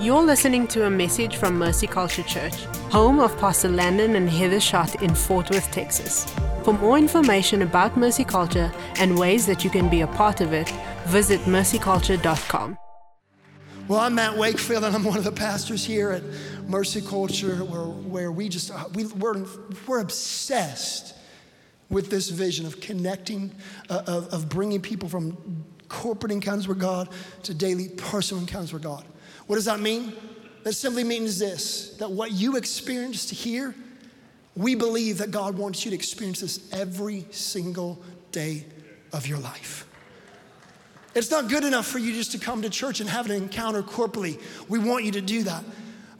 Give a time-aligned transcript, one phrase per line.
[0.00, 2.54] You're listening to a message from Mercy Culture Church,
[2.92, 6.24] home of Pastor Landon and Heather Schott in Fort Worth, Texas.
[6.62, 10.52] For more information about Mercy Culture and ways that you can be a part of
[10.52, 10.72] it,
[11.06, 12.78] visit mercyculture.com.
[13.88, 16.22] Well, I'm Matt Wakefield, and I'm one of the pastors here at
[16.68, 19.44] Mercy Culture, where, where we just we, we're,
[19.88, 21.16] we're obsessed
[21.90, 23.52] with this vision of connecting,
[23.90, 27.08] uh, of, of bringing people from corporate encounters with God
[27.42, 29.04] to daily personal encounters with God.
[29.48, 30.12] What does that mean?
[30.62, 33.74] That simply means this that what you experienced here,
[34.54, 38.00] we believe that God wants you to experience this every single
[38.30, 38.66] day
[39.12, 39.86] of your life.
[41.14, 43.82] It's not good enough for you just to come to church and have an encounter
[43.82, 44.40] corporately.
[44.68, 45.64] We want you to do that.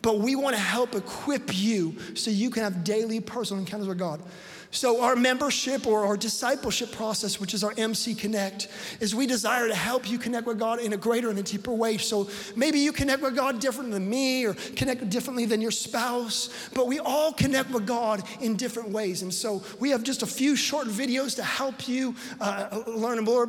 [0.01, 3.99] But we want to help equip you so you can have daily personal encounters with
[3.99, 4.23] God.
[4.71, 8.69] So, our membership or our discipleship process, which is our MC Connect,
[9.01, 11.73] is we desire to help you connect with God in a greater and a deeper
[11.73, 11.97] way.
[11.97, 16.69] So, maybe you connect with God different than me or connect differently than your spouse,
[16.75, 19.23] but we all connect with God in different ways.
[19.23, 23.49] And so, we have just a few short videos to help you uh, learn more,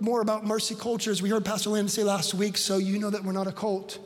[0.00, 3.10] more about mercy culture, as we heard Pastor Landon say last week, so you know
[3.10, 3.98] that we're not a cult.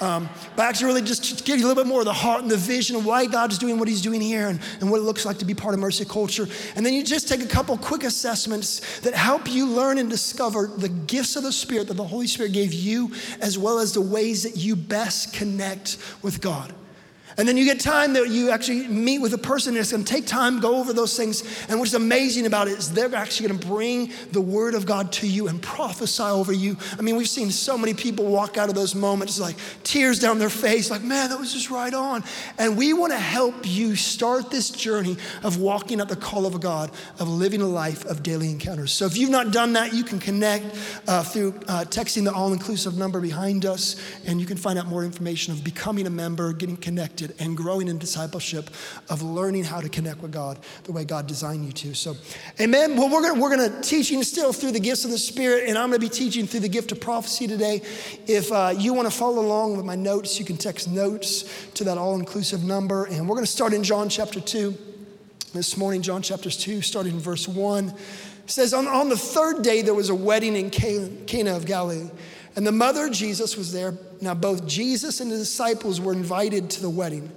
[0.00, 2.50] Um, but actually, really just give you a little bit more of the heart and
[2.50, 5.26] the vision of why God's doing what He's doing here and, and what it looks
[5.26, 6.46] like to be part of Mercy Culture.
[6.74, 10.66] And then you just take a couple quick assessments that help you learn and discover
[10.66, 14.00] the gifts of the Spirit that the Holy Spirit gave you, as well as the
[14.00, 16.72] ways that you best connect with God.
[17.40, 20.12] And then you get time that you actually meet with a person that's going to
[20.12, 21.42] take time, go over those things.
[21.70, 25.26] And what's amazing about it is they're actually to bring the word of God to
[25.26, 26.76] you and prophesy over you.
[26.98, 30.38] I mean, we've seen so many people walk out of those moments like tears down
[30.38, 32.24] their face, like, man, that was just right on.
[32.58, 36.60] And we want to help you start this journey of walking at the call of
[36.60, 38.92] God, of living a life of daily encounters.
[38.92, 40.76] So if you've not done that, you can connect
[41.08, 43.96] uh, through uh, texting the all inclusive number behind us,
[44.26, 47.56] and you can find out more information of becoming a member, getting connected connected and
[47.56, 48.70] growing in discipleship
[49.08, 51.94] of learning how to connect with God the way God designed you to.
[51.94, 52.14] So,
[52.60, 52.96] amen.
[52.96, 55.88] Well, we're gonna, we're gonna teaching still through the gifts of the Spirit, and I'm
[55.88, 57.82] gonna be teaching through the gift of prophecy today.
[58.26, 61.98] If uh, you wanna follow along with my notes, you can text notes to that
[61.98, 63.04] all inclusive number.
[63.04, 64.76] And we're gonna start in John chapter 2.
[65.52, 67.88] This morning, John chapter 2, starting in verse 1.
[67.88, 67.94] It
[68.46, 72.08] says, on, on the third day, there was a wedding in Cana of Galilee.
[72.56, 73.94] And the mother of Jesus was there.
[74.20, 77.30] Now, both Jesus and the disciples were invited to the wedding.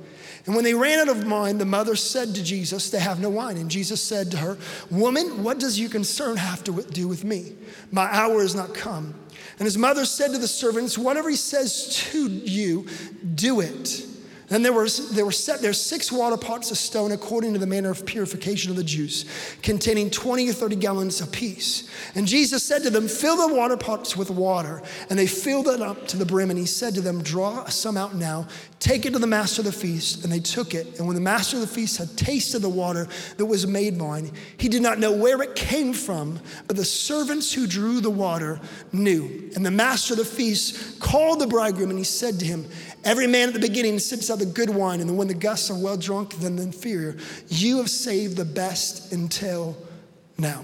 [0.45, 3.29] And when they ran out of wine, the mother said to Jesus, They have no
[3.29, 3.57] wine.
[3.57, 4.57] And Jesus said to her,
[4.89, 7.53] Woman, what does your concern have to do with me?
[7.91, 9.15] My hour is not come.
[9.59, 12.87] And his mother said to the servants, Whatever he says to you,
[13.35, 14.05] do it.
[14.53, 17.65] And there, was, there were set there six water pots of stone according to the
[17.65, 19.25] manner of purification of the Jews,
[19.63, 21.89] containing 20 or 30 gallons apiece.
[22.13, 24.83] And Jesus said to them, Fill the water pots with water.
[25.09, 26.51] And they filled it up to the brim.
[26.51, 28.47] And he said to them, Draw some out now,
[28.77, 30.23] take it to the master of the feast.
[30.23, 30.99] And they took it.
[30.99, 34.31] And when the master of the feast had tasted the water that was made wine,
[34.57, 38.59] he did not know where it came from, but the servants who drew the water
[38.91, 39.49] knew.
[39.55, 42.67] And the master of the feast called the bridegroom and he said to him,
[43.03, 45.77] Every man at the beginning sips out the good wine, and when the guests are
[45.77, 47.17] well drunk, then the inferior.
[47.49, 49.77] You have saved the best until
[50.37, 50.63] now.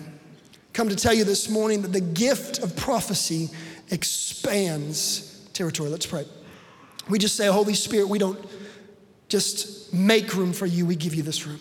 [0.72, 3.50] Come to tell you this morning that the gift of prophecy
[3.92, 5.90] expands territory.
[5.90, 6.26] Let's pray.
[7.10, 8.40] We just say, Holy Spirit, we don't
[9.28, 11.60] just make room for you, we give you this room.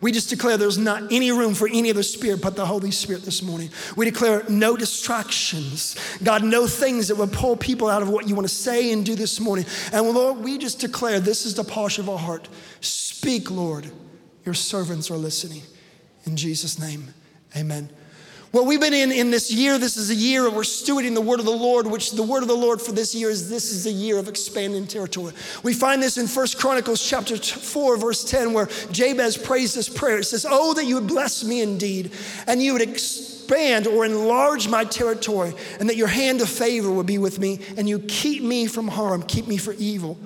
[0.00, 3.22] We just declare there's not any room for any other spirit but the Holy Spirit
[3.22, 3.70] this morning.
[3.96, 5.96] We declare no distractions.
[6.22, 9.04] God, no things that would pull people out of what you want to say and
[9.04, 9.64] do this morning.
[9.92, 12.48] And Lord, we just declare this is the posture of our heart.
[12.80, 13.90] Speak, Lord.
[14.44, 15.62] Your servants are listening.
[16.24, 17.12] In Jesus' name,
[17.56, 17.90] amen.
[18.56, 19.76] Well, we've been in in this year.
[19.76, 22.48] This is a year we're stewarding the word of the Lord, which the word of
[22.48, 25.34] the Lord for this year is this is a year of expanding territory.
[25.62, 30.20] We find this in First Chronicles chapter 4, verse 10, where Jabez prays this prayer.
[30.20, 32.12] It says, Oh, that you would bless me indeed,
[32.46, 37.04] and you would expand or enlarge my territory, and that your hand of favor would
[37.04, 40.16] be with me, and you keep me from harm, keep me for evil.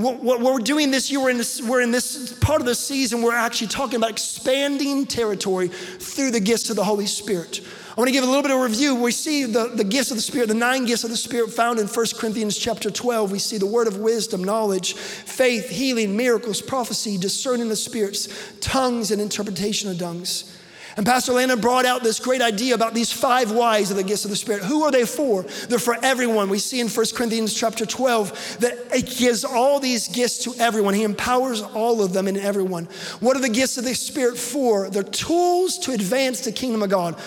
[0.00, 3.20] What, we're doing this year, we're in this, we're in this part of the season,
[3.20, 7.60] we're actually talking about expanding territory through the gifts of the Holy Spirit.
[7.90, 8.94] I want to give a little bit of review.
[8.94, 11.78] We see the, the gifts of the Spirit, the nine gifts of the Spirit found
[11.78, 13.30] in 1 Corinthians chapter 12.
[13.30, 18.28] We see the word of wisdom, knowledge, faith, healing, miracles, prophecy, discerning the spirits,
[18.60, 20.56] tongues, and interpretation of tongues.
[21.00, 24.26] And Pastor Landon brought out this great idea about these five whys of the gifts
[24.26, 24.62] of the Spirit.
[24.62, 25.44] Who are they for?
[25.66, 26.50] They're for everyone.
[26.50, 30.92] We see in 1 Corinthians chapter 12 that he gives all these gifts to everyone.
[30.92, 32.84] He empowers all of them in everyone.
[33.20, 34.90] What are the gifts of the Spirit for?
[34.90, 37.18] They're tools to advance the kingdom of God,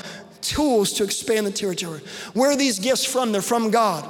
[0.41, 2.01] tools to expand the territory.
[2.35, 3.31] Where are these gifts from?
[3.31, 4.07] They're from God.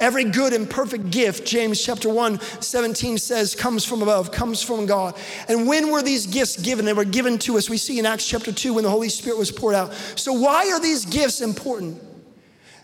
[0.00, 4.86] Every good and perfect gift, James chapter 1, 17 says, comes from above, comes from
[4.86, 5.16] God.
[5.48, 6.84] And when were these gifts given?
[6.84, 7.70] They were given to us.
[7.70, 9.94] We see in Acts chapter 2 when the Holy Spirit was poured out.
[10.16, 12.02] So, why are these gifts important?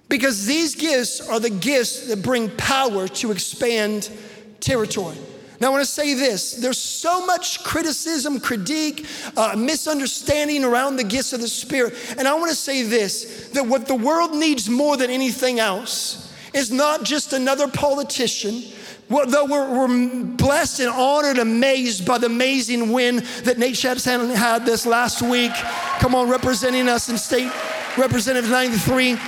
[0.08, 4.10] Because these gifts are the gifts that bring power to expand
[4.60, 5.16] territory.
[5.60, 9.06] Now, I want to say this there's so much criticism, critique,
[9.36, 11.94] uh, misunderstanding around the gifts of the Spirit.
[12.16, 16.29] And I want to say this that what the world needs more than anything else
[16.52, 18.62] is not just another politician.
[19.08, 24.05] Well, though we're, we're, blessed and honored, amazed by the amazing win that Nate Shattuck
[24.37, 25.52] had this last week.
[25.99, 27.50] Come on, representing us in state
[27.97, 29.19] representative 93.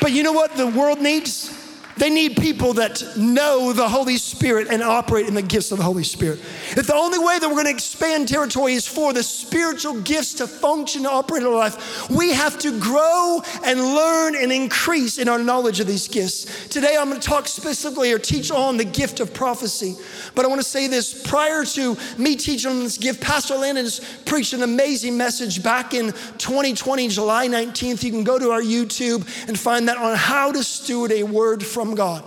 [0.00, 1.61] But you know what the world needs?
[1.96, 5.84] They need people that know the Holy Spirit and operate in the gifts of the
[5.84, 6.40] Holy Spirit.
[6.70, 10.34] If the only way that we're going to expand territory is for the spiritual gifts
[10.34, 15.18] to function and operate in our life, we have to grow and learn and increase
[15.18, 16.68] in our knowledge of these gifts.
[16.68, 19.96] Today, I'm going to talk specifically or teach on the gift of prophecy.
[20.34, 24.00] But I want to say this prior to me teaching on this gift, Pastor Landon's
[24.24, 28.02] preached an amazing message back in 2020, July 19th.
[28.02, 31.64] You can go to our YouTube and find that on how to steward a word
[31.64, 32.24] from from God.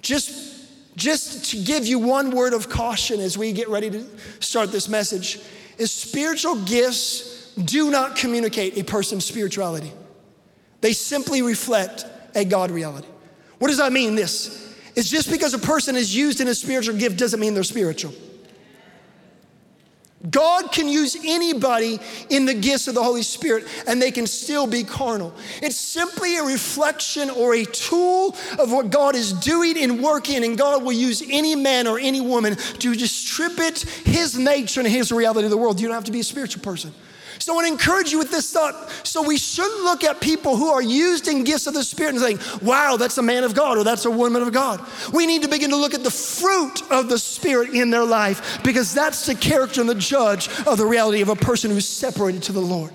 [0.00, 4.04] Just, just to give you one word of caution as we get ready to
[4.40, 5.40] start this message
[5.78, 9.92] is spiritual gifts do not communicate a person's spirituality.
[10.80, 13.08] They simply reflect a God reality.
[13.58, 14.14] What does that mean?
[14.14, 17.62] This is just because a person is used in a spiritual gift doesn't mean they're
[17.64, 18.14] spiritual.
[20.28, 24.66] God can use anybody in the gifts of the Holy Spirit and they can still
[24.66, 25.34] be carnal.
[25.62, 30.58] It's simply a reflection or a tool of what God is doing and working, and
[30.58, 35.42] God will use any man or any woman to distribute His nature and His reality
[35.42, 35.80] to the world.
[35.80, 36.92] You don't have to be a spiritual person.
[37.40, 38.90] So I want to encourage you with this thought.
[39.02, 42.22] So we shouldn't look at people who are used in gifts of the Spirit and
[42.22, 44.86] think, wow, that's a man of God or that's a woman of God.
[45.12, 48.62] We need to begin to look at the fruit of the Spirit in their life
[48.62, 52.42] because that's the character and the judge of the reality of a person who's separated
[52.44, 52.92] to the Lord.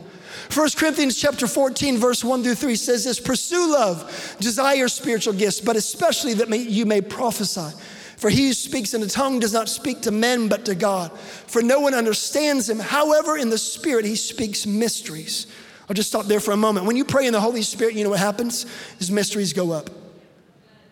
[0.54, 5.60] 1 Corinthians chapter 14, verse 1 through 3 says this Pursue love, desire spiritual gifts,
[5.60, 7.76] but especially that may, you may prophesy.
[8.18, 11.12] For he who speaks in a tongue does not speak to men, but to God.
[11.48, 12.80] For no one understands him.
[12.80, 15.48] However, in the Spirit, he speaks mysteries.
[15.90, 16.86] I'll just stop there for a moment.
[16.86, 18.66] When you pray in the Holy Spirit, you know what happens?
[18.98, 19.90] His mysteries go up.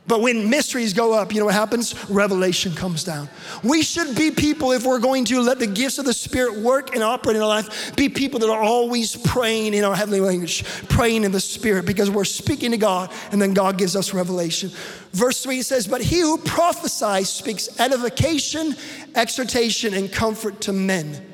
[0.06, 2.10] But when mysteries go up, you know what happens?
[2.10, 3.30] Revelation comes down.
[3.64, 6.94] We should be people, if we're going to let the gifts of the Spirit work
[6.94, 10.66] and operate in our life, be people that are always praying in our heavenly language,
[10.90, 14.72] praying in the Spirit, because we're speaking to God and then God gives us revelation.
[15.14, 18.76] Verse 3 says, But he who prophesies speaks edification,
[19.16, 21.33] exhortation, and comfort to men.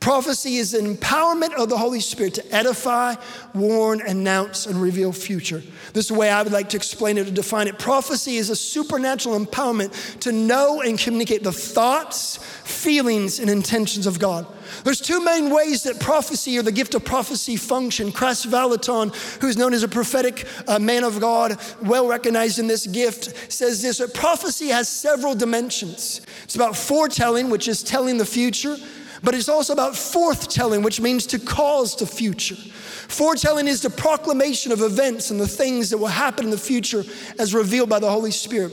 [0.00, 3.16] Prophecy is an empowerment of the Holy Spirit to edify,
[3.52, 5.62] warn, announce, and reveal future.
[5.92, 7.78] This is the way I would like to explain it or define it.
[7.78, 14.18] Prophecy is a supernatural empowerment to know and communicate the thoughts, feelings, and intentions of
[14.18, 14.46] God.
[14.84, 18.10] There's two main ways that prophecy or the gift of prophecy function.
[18.10, 22.86] Kris Vallotton, who's known as a prophetic uh, man of God, well recognized in this
[22.86, 26.22] gift, says this that prophecy has several dimensions.
[26.44, 28.78] It's about foretelling, which is telling the future.
[29.22, 32.56] But it's also about forthtelling, which means to cause the future.
[32.56, 37.04] Foretelling is the proclamation of events and the things that will happen in the future
[37.38, 38.72] as revealed by the Holy Spirit.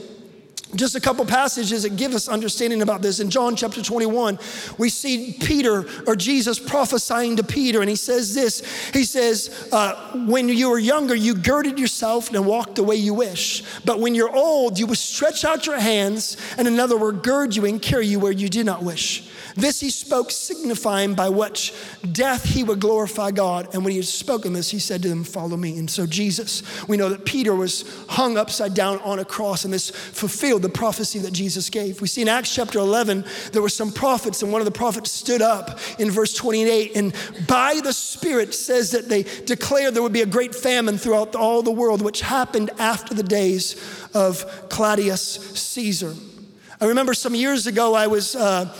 [0.74, 3.20] Just a couple passages that give us understanding about this.
[3.20, 4.38] In John chapter 21,
[4.76, 8.60] we see Peter or Jesus prophesying to Peter, and he says this
[8.92, 13.14] He says, uh, When you were younger, you girded yourself and walked the way you
[13.14, 13.62] wish.
[13.86, 17.64] But when you're old, you will stretch out your hands, and another will gird you
[17.64, 19.26] and carry you where you did not wish.
[19.58, 21.74] This he spoke, signifying by which
[22.12, 23.74] death he would glorify God.
[23.74, 25.78] And when he had spoken this, he said to them, Follow me.
[25.78, 29.74] And so, Jesus, we know that Peter was hung upside down on a cross, and
[29.74, 32.00] this fulfilled the prophecy that Jesus gave.
[32.00, 35.10] We see in Acts chapter 11, there were some prophets, and one of the prophets
[35.10, 37.12] stood up in verse 28, and
[37.48, 41.62] by the Spirit says that they declared there would be a great famine throughout all
[41.62, 43.74] the world, which happened after the days
[44.14, 45.20] of Claudius
[45.58, 46.14] Caesar.
[46.80, 48.72] I remember some years ago, I was uh,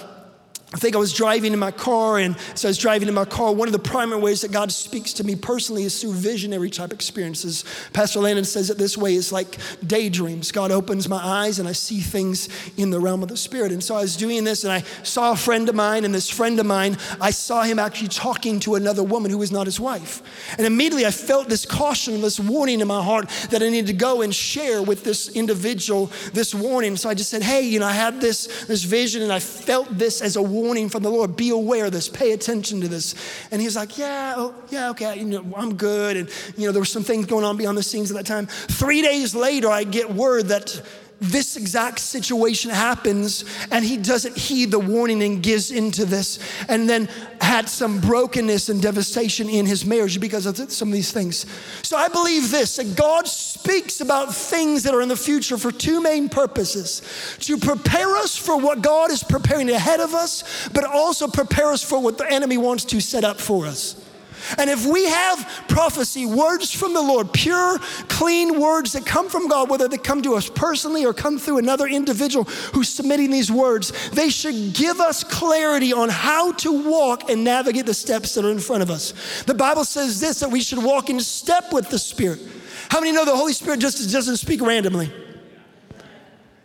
[0.74, 3.24] I think I was driving in my car, and as I was driving in my
[3.24, 6.68] car, one of the primary ways that God speaks to me personally is through visionary
[6.68, 7.64] type experiences.
[7.94, 9.56] Pastor Landon says it this way it's like
[9.86, 10.52] daydreams.
[10.52, 13.72] God opens my eyes, and I see things in the realm of the Spirit.
[13.72, 16.28] And so I was doing this, and I saw a friend of mine, and this
[16.28, 19.80] friend of mine, I saw him actually talking to another woman who was not his
[19.80, 20.20] wife.
[20.58, 23.94] And immediately I felt this caution, this warning in my heart that I needed to
[23.94, 26.96] go and share with this individual this warning.
[26.96, 29.96] So I just said, Hey, you know, I had this, this vision, and I felt
[29.96, 33.14] this as a warning from the Lord be aware of this, pay attention to this.
[33.50, 36.16] And he's like, Yeah, oh, yeah, okay, you know, I'm good.
[36.16, 38.46] And, you know, there were some things going on behind the scenes at that time.
[38.46, 40.82] Three days later, I get word that
[41.20, 46.88] this exact situation happens and he doesn't heed the warning and gives into this and
[46.88, 47.08] then
[47.40, 51.46] had some brokenness and devastation in his marriage because of some of these things.
[51.82, 55.72] So i believe this that god speaks about things that are in the future for
[55.72, 57.02] two main purposes.
[57.40, 61.82] To prepare us for what god is preparing ahead of us but also prepare us
[61.82, 64.07] for what the enemy wants to set up for us
[64.56, 67.78] and if we have prophecy, words from the Lord, pure,
[68.08, 71.58] clean words that come from God, whether they come to us personally or come through
[71.58, 77.28] another individual who's submitting these words, they should give us clarity on how to walk
[77.28, 79.42] and navigate the steps that are in front of us.
[79.42, 82.40] The Bible says this that we should walk in step with the Spirit.
[82.88, 85.12] How many know the Holy Spirit just doesn't speak randomly?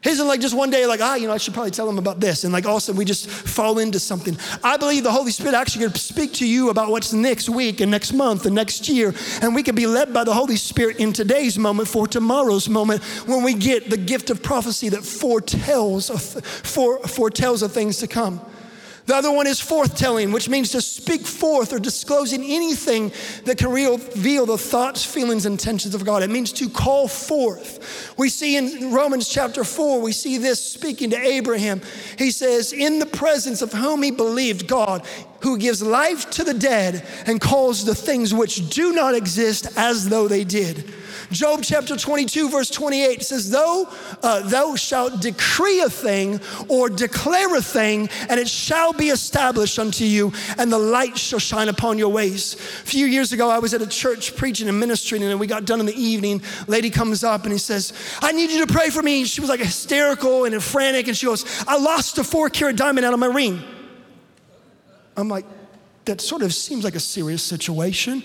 [0.06, 2.20] Isn't like just one day, like, ah, you know, I should probably tell him about
[2.20, 2.44] this.
[2.44, 4.38] And like all of a sudden we just fall into something.
[4.62, 7.90] I believe the Holy Spirit actually could speak to you about what's next week and
[7.90, 9.14] next month and next year.
[9.42, 13.02] And we can be led by the Holy Spirit in today's moment for tomorrow's moment
[13.28, 16.10] when we get the gift of prophecy that foretells
[17.10, 18.42] foretells of things to come.
[19.06, 23.12] The other one is forthtelling, which means to speak forth or disclosing anything
[23.44, 26.24] that can reveal the thoughts, feelings, intentions of God.
[26.24, 28.14] It means to call forth.
[28.18, 31.82] We see in Romans chapter 4, we see this speaking to Abraham.
[32.18, 35.06] He says, In the presence of whom he believed, God,
[35.42, 40.08] who gives life to the dead and calls the things which do not exist as
[40.08, 40.94] though they did.
[41.34, 43.90] Job chapter 22, verse 28 says, Though
[44.22, 49.80] uh, thou shalt decree a thing or declare a thing, and it shall be established
[49.80, 52.54] unto you, and the light shall shine upon your ways.
[52.54, 55.66] A few years ago, I was at a church preaching and ministering, and we got
[55.66, 56.42] done in the evening.
[56.68, 59.26] Lady comes up and he says, I need you to pray for me.
[59.26, 63.06] She was like hysterical and frantic, and she goes, I lost a four carat diamond
[63.06, 63.62] out of my ring.
[65.18, 65.46] I'm like,
[66.06, 68.24] that sort of seems like a serious situation.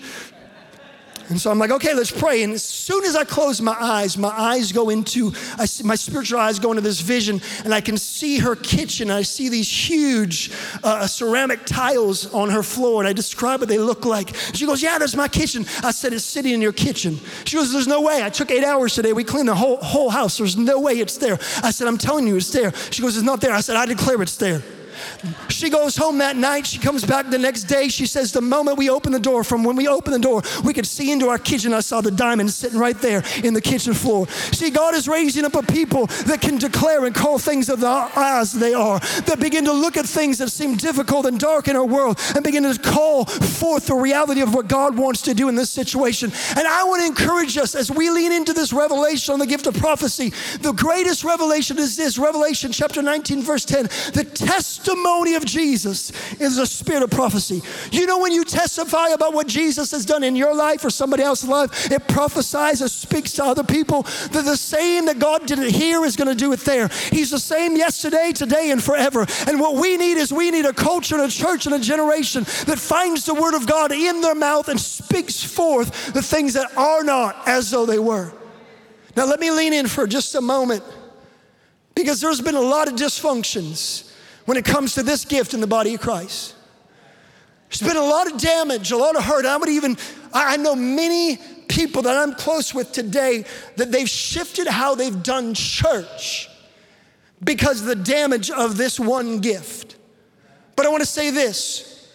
[1.29, 2.43] And so I'm like, okay, let's pray.
[2.43, 5.95] And as soon as I close my eyes, my eyes go into, I see, my
[5.95, 9.11] spiritual eyes go into this vision, and I can see her kitchen.
[9.11, 10.51] I see these huge
[10.83, 14.35] uh, ceramic tiles on her floor, and I describe what they look like.
[14.55, 15.65] She goes, yeah, that's my kitchen.
[15.83, 17.19] I said, it's sitting in your kitchen.
[17.45, 18.23] She goes, there's no way.
[18.23, 19.13] I took eight hours today.
[19.13, 20.37] We cleaned the whole, whole house.
[20.37, 21.37] There's no way it's there.
[21.63, 22.73] I said, I'm telling you, it's there.
[22.89, 23.53] She goes, it's not there.
[23.53, 24.63] I said, I declare it's there.
[25.49, 26.65] She goes home that night.
[26.65, 27.87] She comes back the next day.
[27.89, 30.73] She says, The moment we opened the door, from when we opened the door, we
[30.73, 31.73] could see into our kitchen.
[31.73, 34.27] I saw the diamond sitting right there in the kitchen floor.
[34.27, 37.89] See, God is raising up a people that can declare and call things of the
[38.15, 41.75] as they are, that begin to look at things that seem difficult and dark in
[41.75, 45.49] our world and begin to call forth the reality of what God wants to do
[45.49, 46.31] in this situation.
[46.55, 49.67] And I want to encourage us as we lean into this revelation on the gift
[49.67, 50.31] of prophecy.
[50.61, 53.85] The greatest revelation is this Revelation chapter 19, verse 10.
[54.13, 57.61] The testimony testimony of Jesus is a spirit of prophecy.
[57.91, 61.21] You know, when you testify about what Jesus has done in your life or somebody
[61.21, 65.59] else's life, it prophesies or speaks to other people that the same that God did
[65.59, 66.87] it here is going to do it there.
[67.11, 69.25] He's the same yesterday, today, and forever.
[69.47, 72.43] And what we need is we need a culture and a church and a generation
[72.65, 76.75] that finds the word of God in their mouth and speaks forth the things that
[76.75, 78.33] are not as though they were.
[79.15, 80.83] Now, let me lean in for just a moment
[81.93, 84.08] because there's been a lot of dysfunctions
[84.49, 86.55] when it comes to this gift in the body of Christ.
[87.69, 89.45] There's been a lot of damage, a lot of hurt.
[89.45, 89.95] I would even,
[90.33, 91.37] I know many
[91.67, 96.49] people that I'm close with today that they've shifted how they've done church
[97.43, 99.97] because of the damage of this one gift.
[100.75, 102.11] But I want to say this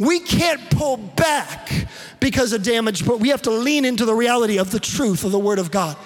[0.00, 1.70] we can't pull back
[2.18, 5.30] because of damage, but we have to lean into the reality of the truth of
[5.30, 5.96] the Word of God.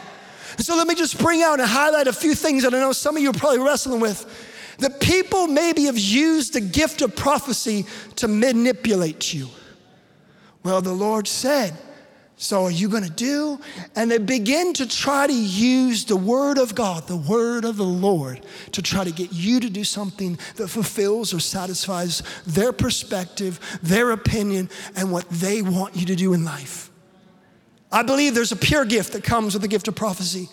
[0.58, 3.16] So let me just bring out and highlight a few things that I know some
[3.16, 7.86] of you are probably wrestling with that people maybe have used the gift of prophecy
[8.16, 9.48] to manipulate you.
[10.62, 11.76] Well, the Lord said,
[12.36, 13.60] so are you going to do?
[13.94, 17.84] And they begin to try to use the word of God, the word of the
[17.84, 23.60] Lord, to try to get you to do something that fulfills or satisfies their perspective,
[23.80, 26.90] their opinion, and what they want you to do in life.
[27.92, 30.48] I believe there's a pure gift that comes with the gift of prophecy.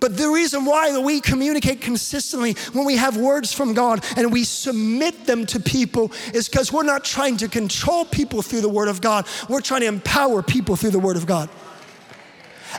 [0.00, 4.44] But the reason why we communicate consistently when we have words from God and we
[4.44, 8.88] submit them to people is because we're not trying to control people through the Word
[8.88, 9.26] of God.
[9.48, 11.48] We're trying to empower people through the Word of God.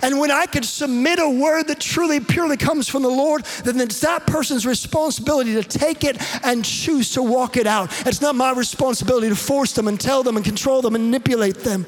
[0.02, 3.80] And when I could submit a word that truly, purely comes from the Lord, then
[3.80, 7.92] it's that person's responsibility to take it and choose to walk it out.
[8.06, 11.58] It's not my responsibility to force them and tell them and control them and manipulate
[11.58, 11.86] them.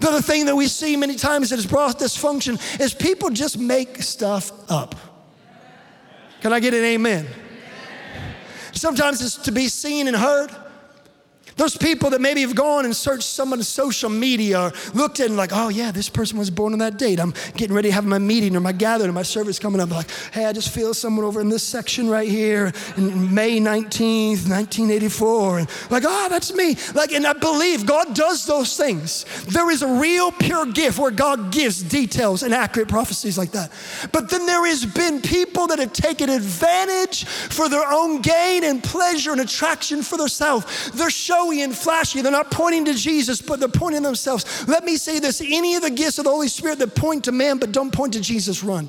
[0.00, 3.58] The other thing that we see many times that has brought dysfunction is people just
[3.58, 4.94] make stuff up.
[6.40, 7.26] Can I get an amen?
[8.72, 10.50] Sometimes it's to be seen and heard.
[11.58, 15.36] There's people that maybe have gone and searched someone's social media or looked at and
[15.36, 17.18] like, oh yeah, this person was born on that date.
[17.18, 19.90] I'm getting ready to have my meeting or my gathering or my service coming up.
[19.90, 24.48] Like, hey, I just feel someone over in this section right here in May 19th,
[24.48, 25.58] 1984.
[25.58, 26.76] And like, oh, that's me.
[26.94, 29.24] Like, and I believe God does those things.
[29.46, 33.72] There is a real pure gift where God gives details and accurate prophecies like that.
[34.12, 38.82] But then there has been people that have taken advantage for their own gain and
[38.82, 40.92] pleasure and attraction for themselves.
[40.92, 42.22] They're showing showy and flashy.
[42.22, 44.66] They're not pointing to Jesus, but they're pointing themselves.
[44.68, 47.32] Let me say this any of the gifts of the Holy Spirit that point to
[47.32, 48.88] man but don't point to Jesus, run.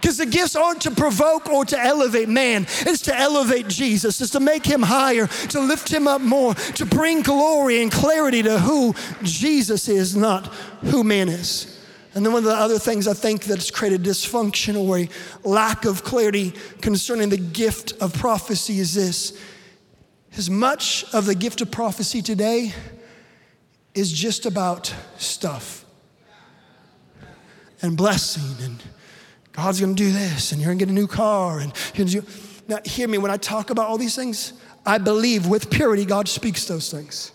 [0.00, 4.30] Because the gifts aren't to provoke or to elevate man, it's to elevate Jesus, it's
[4.32, 8.58] to make him higher, to lift him up more, to bring glory and clarity to
[8.58, 10.46] who Jesus is, not
[10.84, 11.72] who man is.
[12.14, 15.08] And then one of the other things I think that's created dysfunction or a
[15.48, 19.38] lack of clarity concerning the gift of prophecy is this
[20.36, 22.72] as much of the gift of prophecy today
[23.94, 25.84] is just about stuff
[27.80, 28.82] and blessing and
[29.52, 32.22] God's gonna do this and you're gonna get a new car and you
[32.68, 34.52] now hear me when I talk about all these things,
[34.84, 37.32] I believe with purity God speaks those things.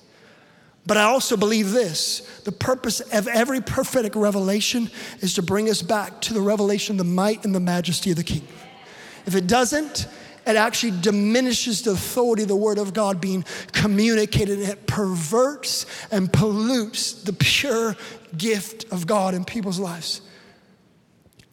[0.85, 5.81] But I also believe this the purpose of every prophetic revelation is to bring us
[5.81, 8.47] back to the revelation, the might, and the majesty of the King.
[9.25, 10.07] If it doesn't,
[10.45, 16.31] it actually diminishes the authority of the Word of God being communicated, it perverts and
[16.31, 17.95] pollutes the pure
[18.37, 20.21] gift of God in people's lives.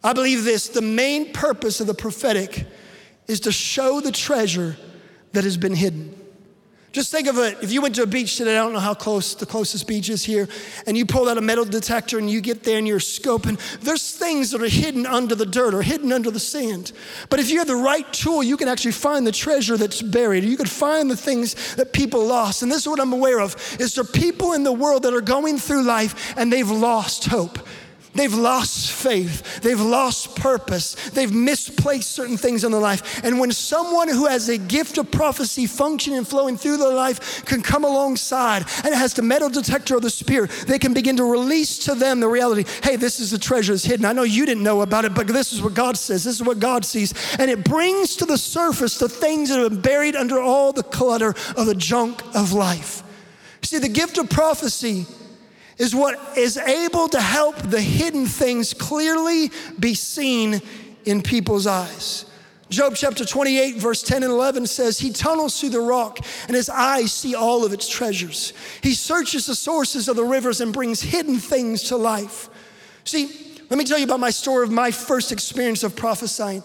[0.03, 2.67] I believe this the main purpose of the prophetic
[3.27, 4.77] is to show the treasure
[5.33, 6.18] that has been hidden.
[6.91, 7.59] Just think of it.
[7.61, 10.09] If you went to a beach today, I don't know how close the closest beach
[10.09, 10.49] is here,
[10.87, 14.17] and you pull out a metal detector and you get there and you're scoping, there's
[14.17, 16.93] things that are hidden under the dirt or hidden under the sand.
[17.29, 20.45] But if you have the right tool, you can actually find the treasure that's buried.
[20.45, 22.63] You could find the things that people lost.
[22.63, 25.21] And this is what I'm aware of is there people in the world that are
[25.21, 27.59] going through life and they've lost hope.
[28.19, 29.61] They've lost faith.
[29.61, 30.97] They've lost purpose.
[31.11, 33.23] They've misplaced certain things in their life.
[33.23, 37.45] And when someone who has a gift of prophecy functioning and flowing through their life
[37.45, 41.31] can come alongside and has the metal detector of the Spirit, they can begin to
[41.31, 44.05] release to them the reality hey, this is the treasure that's hidden.
[44.05, 46.25] I know you didn't know about it, but this is what God says.
[46.25, 47.15] This is what God sees.
[47.39, 50.83] And it brings to the surface the things that have been buried under all the
[50.83, 53.05] clutter of the junk of life.
[53.63, 55.07] See, the gift of prophecy
[55.79, 60.61] is what is able to help the hidden things clearly be seen
[61.05, 62.25] in people's eyes.
[62.69, 66.69] Job chapter 28, verse 10 and 11 says, He tunnels through the rock, and his
[66.69, 68.53] eyes see all of its treasures.
[68.83, 72.51] He searches the sources of the rivers and brings hidden things to life.
[73.05, 76.63] See, let me tell you about my story of my first experience of prophesying.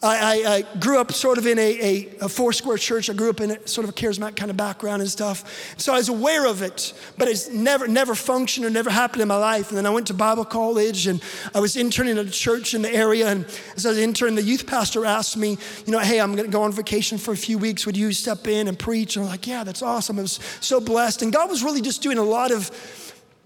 [0.00, 3.10] I, I, I, grew up sort of in a, a, a four square church.
[3.10, 5.74] I grew up in a, sort of a charismatic kind of background and stuff.
[5.76, 9.28] So I was aware of it, but it's never, never functioned or never happened in
[9.28, 9.70] my life.
[9.70, 11.20] And then I went to Bible college and
[11.52, 13.26] I was interning at a church in the area.
[13.26, 16.46] And as I was interning, the youth pastor asked me, you know, hey, I'm going
[16.46, 17.84] to go on vacation for a few weeks.
[17.84, 19.16] Would you step in and preach?
[19.16, 20.20] And I'm like, yeah, that's awesome.
[20.20, 21.22] I was so blessed.
[21.22, 22.70] And God was really just doing a lot of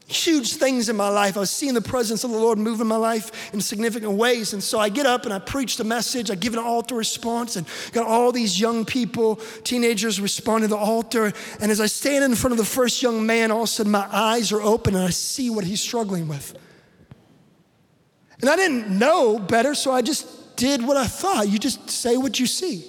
[0.07, 1.37] huge things in my life.
[1.37, 4.53] I was seeing the presence of the Lord move in my life in significant ways.
[4.53, 6.31] And so I get up and I preach the message.
[6.31, 10.77] I give an altar response and got all these young people, teenagers respond to the
[10.77, 11.33] altar.
[11.61, 13.93] And as I stand in front of the first young man, all of a sudden
[13.93, 16.59] my eyes are open and I see what he's struggling with.
[18.41, 21.49] And I didn't know better, so I just did what I thought.
[21.49, 22.85] You just say what you see.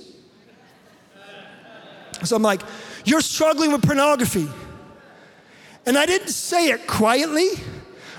[2.24, 2.62] So I'm like,
[3.06, 4.48] You're struggling with pornography.
[5.86, 7.50] And I didn't say it quietly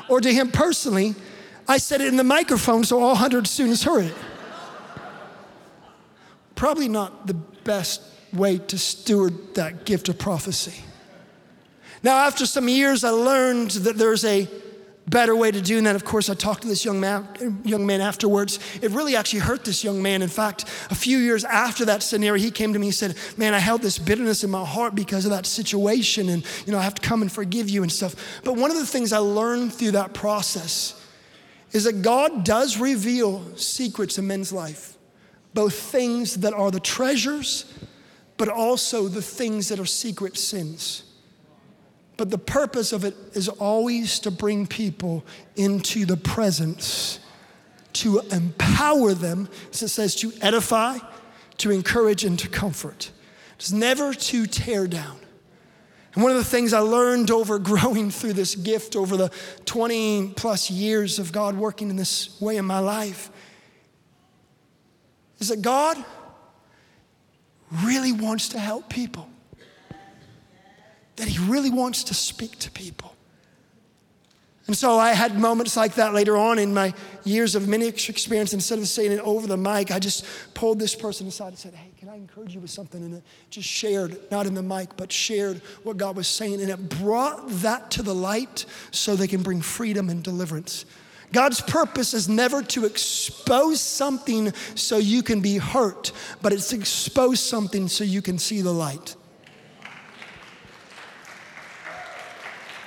[0.09, 1.14] or to him personally.
[1.66, 4.14] I said it in the microphone so all 100 students heard it.
[6.55, 10.85] Probably not the best way to steward that gift of prophecy.
[12.03, 14.46] Now, after some years, I learned that there's a
[15.08, 17.86] better way to do And then, Of course, I talked to this young man, young
[17.86, 18.58] man afterwards.
[18.82, 20.22] It really actually hurt this young man.
[20.22, 23.54] In fact, a few years after that scenario, he came to me and said, Man,
[23.54, 26.82] I held this bitterness in my heart because of that situation, and you know, I
[26.82, 28.40] have to come and forgive you and stuff.
[28.44, 31.00] But one of the things I learned through that process
[31.72, 34.96] is that God does reveal secrets in men's life,
[35.54, 37.72] both things that are the treasures,
[38.36, 41.03] but also the things that are secret sins.
[42.16, 45.24] But the purpose of it is always to bring people
[45.57, 47.18] into the presence,
[47.94, 50.98] to empower them, as it says, to edify,
[51.59, 53.11] to encourage, and to comfort.
[53.57, 55.18] It's never to tear down.
[56.14, 59.31] And one of the things I learned over growing through this gift over the
[59.64, 63.31] 20 plus years of God working in this way in my life
[65.40, 66.03] is that God
[67.83, 69.29] really wants to help people,
[71.16, 73.14] that he really wants to speak to people.
[74.66, 78.55] And so I had moments like that later on in my years of ministry experience.
[78.55, 80.24] Instead of saying it over the mic, I just
[80.55, 83.03] pulled this person aside and said, Hey, can I encourage you with something?
[83.03, 86.62] And it just shared, not in the mic, but shared what God was saying.
[86.62, 90.87] And it brought that to the light so they can bring freedom and deliverance.
[91.31, 96.77] God's purpose is never to expose something so you can be hurt, but it's to
[96.77, 99.16] expose something so you can see the light.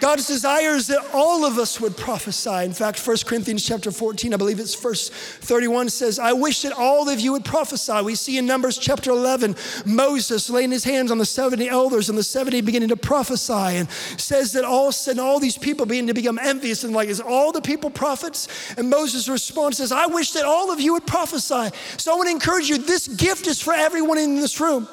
[0.08, 2.64] God's desire is that all of us would prophesy.
[2.64, 6.72] In fact, 1 Corinthians chapter 14, I believe it's verse 31 says, I wish that
[6.72, 8.02] all of you would prophesy.
[8.04, 12.18] We see in Numbers chapter 11, Moses laying his hands on the 70 elders and
[12.18, 15.86] the 70 beginning to prophesy and says that all of a sudden all these people
[15.86, 18.48] begin to become envious and like, is all the people prophets?
[18.78, 21.76] And Moses' response is, I wish that all of you would prophesy.
[21.98, 24.88] So I want to encourage you, this gift is for everyone in this room.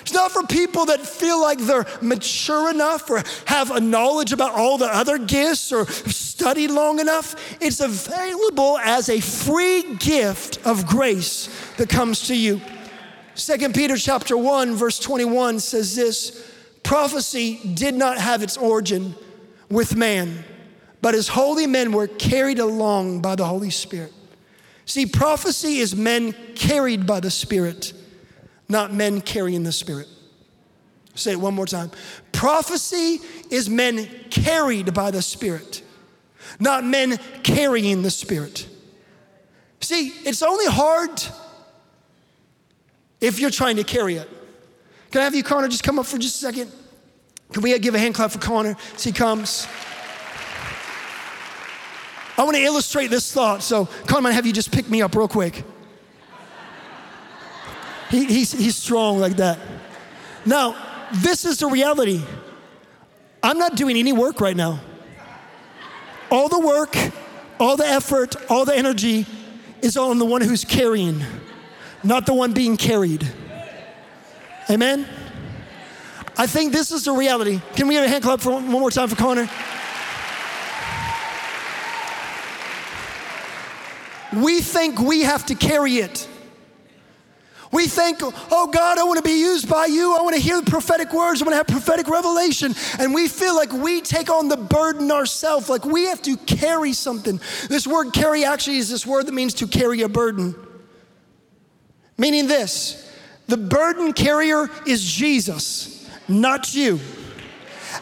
[0.00, 4.52] It's not for people that feel like they're mature enough or have a knowledge about
[4.52, 7.34] all the other gifts or studied long enough.
[7.60, 12.60] It's available as a free gift of grace that comes to you.
[13.34, 19.14] 2 Peter chapter 1 verse 21 says this, prophecy did not have its origin
[19.68, 20.44] with man,
[21.02, 24.12] but as holy men were carried along by the Holy Spirit.
[24.86, 27.92] See, prophecy is men carried by the Spirit
[28.68, 30.08] not men carrying the Spirit.
[31.14, 31.90] Say it one more time.
[32.32, 35.82] Prophecy is men carried by the Spirit,
[36.60, 38.68] not men carrying the Spirit.
[39.80, 41.22] See, it's only hard
[43.20, 44.28] if you're trying to carry it.
[45.10, 46.72] Can I have you, Connor, just come up for just a second?
[47.52, 49.66] Can we give a hand clap for Connor as he comes?
[52.36, 53.62] I want to illustrate this thought.
[53.62, 55.64] So, Connor, have you just pick me up real quick.
[58.10, 59.58] He, he's, he's strong like that.
[60.46, 60.76] Now,
[61.12, 62.22] this is the reality.
[63.42, 64.80] I'm not doing any work right now.
[66.30, 66.96] All the work,
[67.58, 69.26] all the effort, all the energy
[69.82, 71.22] is on the one who's carrying,
[72.02, 73.26] not the one being carried.
[74.70, 75.06] Amen?
[76.36, 77.60] I think this is the reality.
[77.74, 79.48] Can we have a hand clap for one more time for Connor?
[84.36, 86.28] We think we have to carry it.
[87.70, 90.16] We think, oh God, I want to be used by you.
[90.16, 91.42] I want to hear the prophetic words.
[91.42, 92.74] I want to have prophetic revelation.
[92.98, 96.92] And we feel like we take on the burden ourselves, like we have to carry
[96.92, 97.40] something.
[97.68, 100.54] This word carry actually is this word that means to carry a burden.
[102.16, 103.04] Meaning this
[103.46, 107.00] the burden carrier is Jesus, not you.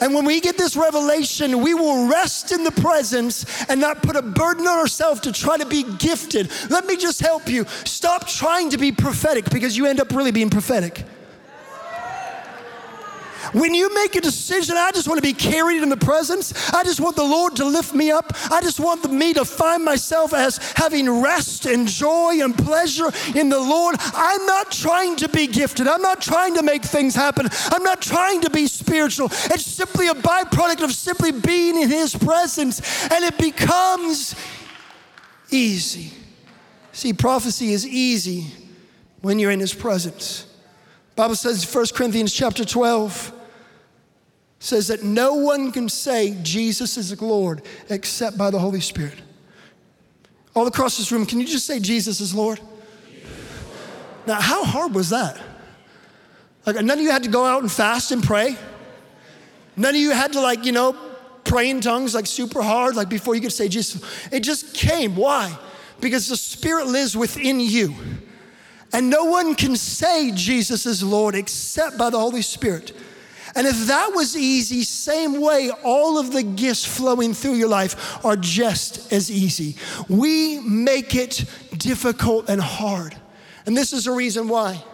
[0.01, 4.17] And when we get this revelation, we will rest in the presence and not put
[4.17, 6.51] a burden on ourselves to try to be gifted.
[6.71, 7.65] Let me just help you.
[7.85, 11.05] Stop trying to be prophetic because you end up really being prophetic.
[13.53, 16.73] When you make a decision, I just want to be carried in the presence.
[16.73, 18.33] I just want the Lord to lift me up.
[18.51, 23.49] I just want me to find myself as having rest and joy and pleasure in
[23.49, 23.97] the Lord.
[24.01, 25.87] I'm not trying to be gifted.
[25.89, 27.49] I'm not trying to make things happen.
[27.71, 29.27] I'm not trying to be spiritual.
[29.27, 32.81] It's simply a byproduct of simply being in His presence,
[33.11, 34.35] and it becomes
[35.51, 36.13] easy.
[36.93, 38.47] See, prophecy is easy
[39.21, 40.47] when you're in His presence.
[41.15, 43.33] Bible says 1 Corinthians chapter 12
[44.67, 49.15] says that no one can say Jesus is Lord except by the Holy Spirit.
[50.55, 52.61] All across this room, can you just say Jesus is Lord?
[54.27, 55.41] Now, how hard was that?
[56.65, 58.57] Like, none of you had to go out and fast and pray.
[59.77, 60.97] None of you had to, like, you know,
[61.45, 64.03] pray in tongues like super hard, like before you could say Jesus.
[64.33, 65.15] It just came.
[65.15, 65.57] Why?
[66.01, 67.95] Because the Spirit lives within you.
[68.93, 72.93] And no one can say Jesus is Lord except by the Holy Spirit.
[73.57, 78.23] And if that was easy, same way, all of the gifts flowing through your life
[78.23, 79.77] are just as easy.
[80.11, 83.17] We make it difficult and hard.
[83.65, 84.85] And this is the reason why.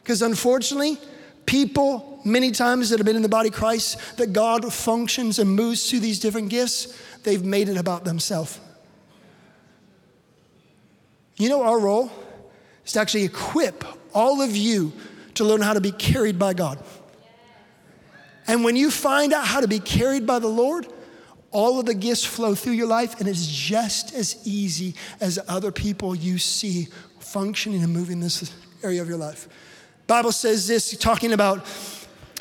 [0.00, 0.96] Because unfortunately,
[1.44, 5.50] people, many times that have been in the body of Christ, that God functions and
[5.50, 8.60] moves through these different gifts, they've made it about themselves.
[11.36, 12.12] You know, our role
[12.86, 14.92] is to actually equip all of you
[15.34, 16.78] to learn how to be carried by God.
[18.46, 20.86] And when you find out how to be carried by the Lord,
[21.50, 25.70] all of the gifts flow through your life, and it's just as easy as other
[25.70, 26.88] people you see
[27.20, 28.52] functioning and moving this
[28.82, 29.48] area of your life.
[30.06, 31.64] Bible says this, talking about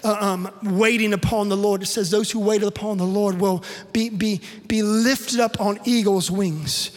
[0.04, 1.82] uh, um, waiting upon the Lord.
[1.82, 3.64] It says, Those who wait upon the Lord will
[3.94, 6.92] be, be, be lifted up on eagle's wings.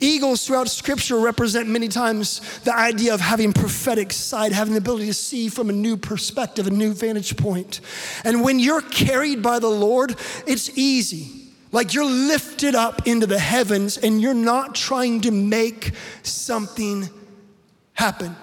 [0.00, 5.06] Eagles throughout scripture represent many times the idea of having prophetic sight, having the ability
[5.06, 7.80] to see from a new perspective, a new vantage point.
[8.24, 11.52] And when you're carried by the Lord, it's easy.
[11.72, 17.08] Like you're lifted up into the heavens and you're not trying to make something
[17.94, 18.36] happen.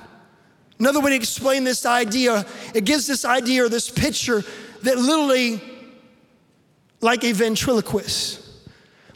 [0.79, 4.43] Another way to explain this idea, it gives this idea or this picture
[4.81, 5.61] that literally,
[6.99, 8.42] like a ventriloquist,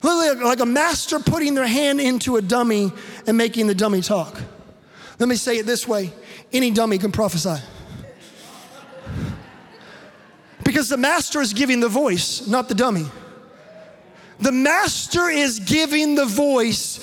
[0.03, 2.91] Literally, like a master putting their hand into a dummy
[3.25, 4.39] and making the dummy talk.
[5.19, 6.13] Let me say it this way
[6.53, 7.61] any dummy can prophesy.
[10.63, 13.05] Because the master is giving the voice, not the dummy.
[14.39, 16.99] The master is giving the voice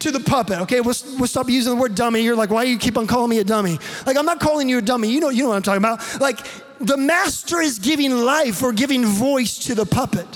[0.00, 0.60] to the puppet.
[0.60, 2.20] Okay, we'll, we'll stop using the word dummy.
[2.20, 3.78] You're like, why do you keep on calling me a dummy?
[4.06, 5.08] Like, I'm not calling you a dummy.
[5.10, 6.20] You know, you know what I'm talking about.
[6.20, 6.38] Like,
[6.78, 10.26] the master is giving life or giving voice to the puppet.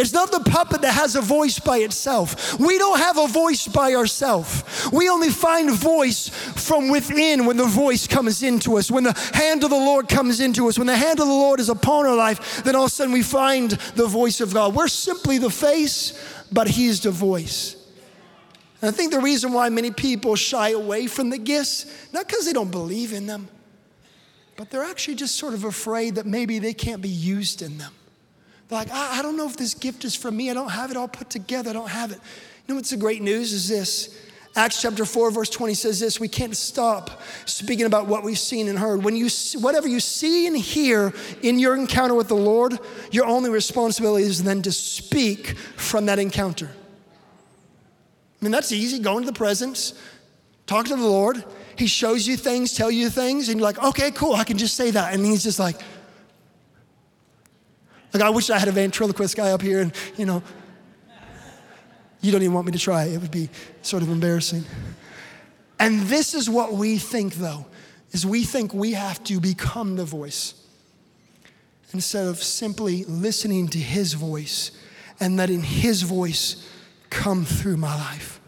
[0.00, 2.58] It's not the puppet that has a voice by itself.
[2.58, 4.64] We don't have a voice by ourselves.
[4.92, 9.62] We only find voice from within when the voice comes into us, when the hand
[9.62, 12.16] of the Lord comes into us, when the hand of the Lord is upon our
[12.16, 14.74] life, then all of a sudden we find the voice of God.
[14.74, 16.18] We're simply the face,
[16.50, 17.76] but He's the voice.
[18.80, 22.46] And I think the reason why many people shy away from the gifts, not because
[22.46, 23.48] they don't believe in them,
[24.56, 27.92] but they're actually just sort of afraid that maybe they can't be used in them.
[28.70, 30.50] Like, I, I don't know if this gift is for me.
[30.50, 31.70] I don't have it all put together.
[31.70, 32.18] I don't have it.
[32.18, 34.16] You know what's the great news is this.
[34.56, 38.68] Acts chapter 4, verse 20 says this We can't stop speaking about what we've seen
[38.68, 39.04] and heard.
[39.04, 42.78] When you, see, whatever you see and hear in your encounter with the Lord,
[43.12, 46.68] your only responsibility is then to speak from that encounter.
[48.40, 48.98] I mean, that's easy.
[48.98, 49.94] Go into the presence,
[50.66, 51.44] talk to the Lord.
[51.76, 54.76] He shows you things, tell you things, and you're like, okay, cool, I can just
[54.76, 55.14] say that.
[55.14, 55.76] And he's just like,
[58.12, 60.42] like, I wish I had a ventriloquist guy up here and, you know,
[62.20, 63.04] you don't even want me to try.
[63.04, 63.48] It would be
[63.82, 64.64] sort of embarrassing.
[65.78, 67.66] And this is what we think, though,
[68.10, 70.54] is we think we have to become the voice
[71.92, 74.72] instead of simply listening to his voice
[75.18, 76.68] and letting his voice
[77.08, 78.40] come through my life.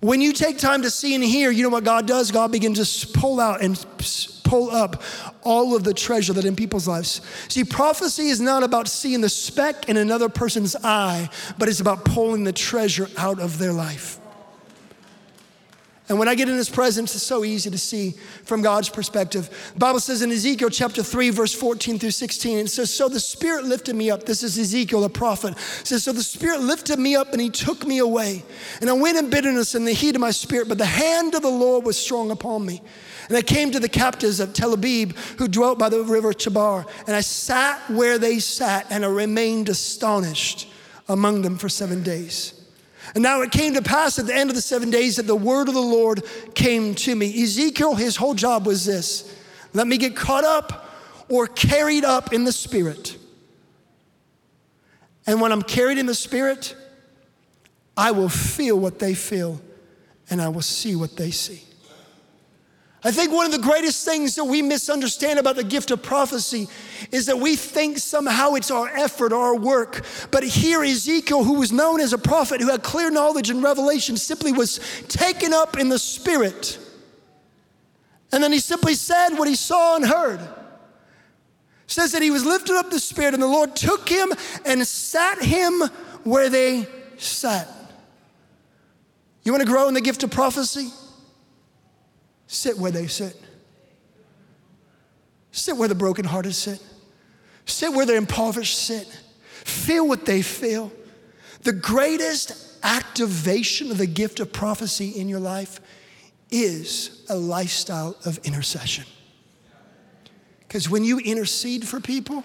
[0.00, 2.30] When you take time to see and hear, you know what God does?
[2.30, 3.76] God begins to pull out and
[4.50, 5.00] pull up
[5.42, 7.20] all of the treasure that in people's lives.
[7.48, 12.04] See, prophecy is not about seeing the speck in another person's eye, but it's about
[12.04, 14.18] pulling the treasure out of their life.
[16.08, 19.70] And when I get in his presence, it's so easy to see from God's perspective.
[19.74, 23.20] The Bible says in Ezekiel chapter 3, verse 14 through 16, it says, So the
[23.20, 24.24] Spirit lifted me up.
[24.24, 25.52] This is Ezekiel, the prophet.
[25.52, 28.42] It says, So the Spirit lifted me up and he took me away.
[28.80, 31.42] And I went in bitterness and the heat of my spirit, but the hand of
[31.42, 32.82] the Lord was strong upon me.
[33.30, 36.84] And I came to the captives of Tel Abib who dwelt by the river Chebar.
[37.06, 40.68] And I sat where they sat and I remained astonished
[41.08, 42.60] among them for seven days.
[43.14, 45.36] And now it came to pass at the end of the seven days that the
[45.36, 46.24] word of the Lord
[46.56, 47.40] came to me.
[47.40, 49.32] Ezekiel, his whole job was this
[49.74, 50.92] let me get caught up
[51.28, 53.16] or carried up in the spirit.
[55.24, 56.74] And when I'm carried in the spirit,
[57.96, 59.60] I will feel what they feel
[60.28, 61.62] and I will see what they see.
[63.02, 66.68] I think one of the greatest things that we misunderstand about the gift of prophecy
[67.10, 70.04] is that we think somehow it's our effort or our work.
[70.30, 74.18] But here, Ezekiel, who was known as a prophet, who had clear knowledge and revelation,
[74.18, 76.78] simply was taken up in the spirit.
[78.32, 80.40] And then he simply said what he saw and heard.
[81.86, 84.30] says that he was lifted up the spirit, and the Lord took him
[84.66, 85.80] and sat him
[86.24, 86.86] where they
[87.16, 87.66] sat.
[89.42, 90.90] You want to grow in the gift of prophecy?
[92.50, 93.40] Sit where they sit.
[95.52, 96.82] Sit where the brokenhearted sit.
[97.64, 99.06] Sit where the impoverished sit.
[99.64, 100.92] Feel what they feel.
[101.62, 105.80] The greatest activation of the gift of prophecy in your life
[106.50, 109.04] is a lifestyle of intercession.
[110.60, 112.42] Because when you intercede for people,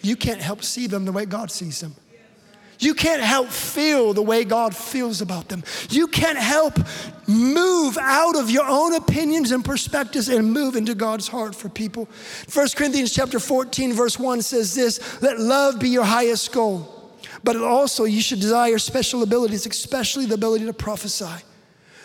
[0.00, 1.94] you can't help see them the way God sees them.
[2.78, 5.62] You can't help feel the way God feels about them.
[5.90, 6.78] You can't help
[7.26, 12.08] move out of your own opinions and perspectives and move into God's heart for people.
[12.52, 16.90] 1 Corinthians chapter 14 verse 1 says this, let love be your highest goal.
[17.42, 21.44] But also you should desire special abilities, especially the ability to prophesy.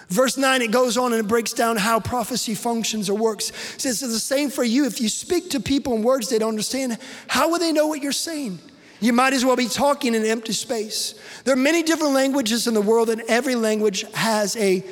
[0.10, 3.49] Verse 9, it goes on and it breaks down how prophecy functions or works.
[3.49, 4.86] It says it's the same for you.
[4.86, 8.01] If you speak to people in words they don't understand, how will they know what
[8.01, 8.60] you're saying?
[8.99, 11.15] You might as well be talking in empty space.
[11.45, 14.83] There are many different languages in the world, and every language has a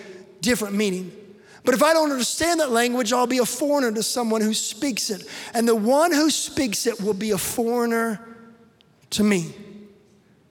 [0.41, 1.11] different meaning.
[1.65, 5.09] But if I don't understand that language, I'll be a foreigner to someone who speaks
[5.09, 5.27] it.
[5.53, 8.25] And the one who speaks it will be a foreigner
[9.09, 9.53] to me.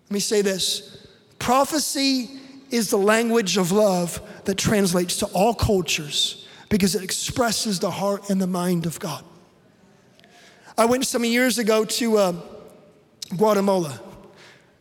[0.04, 1.06] Let me say this
[1.38, 2.30] prophecy
[2.70, 8.28] is the language of love that translates to all cultures because it expresses the heart
[8.28, 9.24] and the mind of God.
[10.76, 12.32] I went some years ago to uh,
[13.34, 14.00] Guatemala.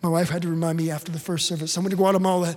[0.02, 1.78] My wife had to remind me after the first service.
[1.78, 2.56] I went to Guatemala,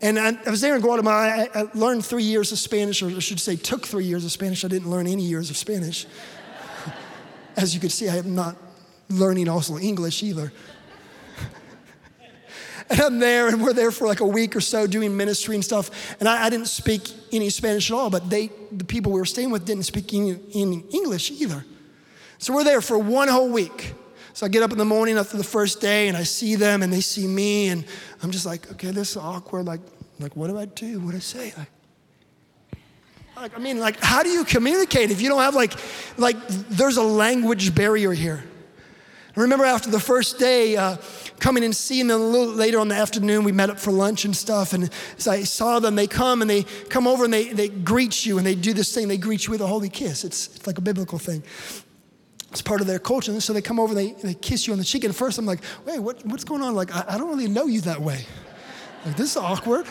[0.00, 1.16] and I, I was there in Guatemala.
[1.16, 4.30] I, I, learned three years of Spanish, or I should say, took three years of
[4.30, 4.64] Spanish.
[4.64, 6.06] I didn't learn any years of Spanish.
[7.56, 8.56] As you can see, I am not
[9.08, 10.52] learning also English either.
[12.90, 15.64] and I'm there, and we're there for like a week or so doing ministry and
[15.64, 16.14] stuff.
[16.20, 19.26] And I, I didn't speak any Spanish at all, but they, the people we were
[19.26, 21.64] staying with, didn't speak any, any English either.
[22.38, 23.94] So we're there for one whole week.
[24.36, 26.82] So I get up in the morning after the first day and I see them
[26.82, 27.86] and they see me and
[28.22, 29.64] I'm just like, okay, this is awkward.
[29.64, 29.80] Like,
[30.20, 31.00] like what do I do?
[31.00, 31.54] What do I say?
[31.56, 31.70] Like,
[33.34, 35.72] like, I mean, like, how do you communicate if you don't have like,
[36.18, 38.44] like, there's a language barrier here.
[39.34, 40.98] I remember after the first day, uh,
[41.40, 44.26] coming and seeing them a little later on the afternoon, we met up for lunch
[44.26, 44.74] and stuff.
[44.74, 48.26] And as I saw them, they come and they come over and they, they greet
[48.26, 49.08] you and they do this thing.
[49.08, 50.24] They greet you with a holy kiss.
[50.24, 51.42] It's, it's like a biblical thing.
[52.50, 53.32] It's part of their culture.
[53.32, 55.04] And so they come over and they, they kiss you on the cheek.
[55.04, 56.74] And at first I'm like, wait, what, what's going on?
[56.74, 58.24] Like, I, I don't really know you that way.
[59.04, 59.86] Like, this is awkward.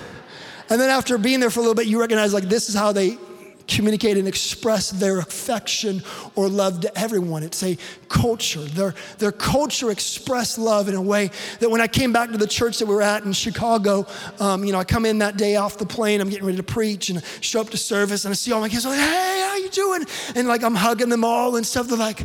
[0.69, 2.91] And then after being there for a little bit, you recognize like this is how
[2.91, 3.17] they
[3.67, 6.03] communicate and express their affection
[6.35, 7.43] or love to everyone.
[7.43, 7.77] It's a
[8.09, 8.61] culture.
[8.61, 12.47] Their, their culture expressed love in a way that when I came back to the
[12.47, 14.05] church that we were at in Chicago,
[14.39, 16.63] um, you know, I come in that day off the plane, I'm getting ready to
[16.63, 19.47] preach and show up to service and I see all my kids, I'm like, hey,
[19.47, 20.05] how you doing?
[20.35, 21.87] And like I'm hugging them all and stuff.
[21.87, 22.23] They're like,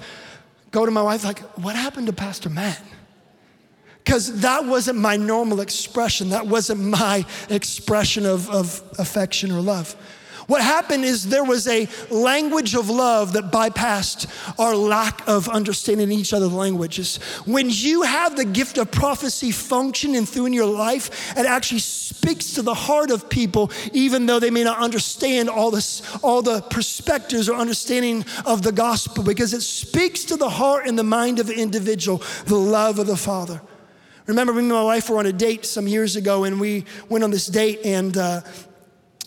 [0.71, 2.81] go to my wife, like, what happened to Pastor Matt?
[4.05, 6.31] Because that wasn't my normal expression.
[6.31, 9.95] That wasn't my expression of, of affection or love.
[10.51, 14.27] What happened is there was a language of love that bypassed
[14.59, 17.19] our lack of understanding each other's languages.
[17.45, 22.55] When you have the gift of prophecy functioning through in your life, it actually speaks
[22.55, 26.63] to the heart of people, even though they may not understand all this, all the
[26.63, 31.39] perspectives or understanding of the gospel, because it speaks to the heart and the mind
[31.39, 33.63] of the individual, the love of the Father.
[34.27, 37.23] Remember, me and my wife were on a date some years ago, and we went
[37.23, 38.41] on this date, and uh,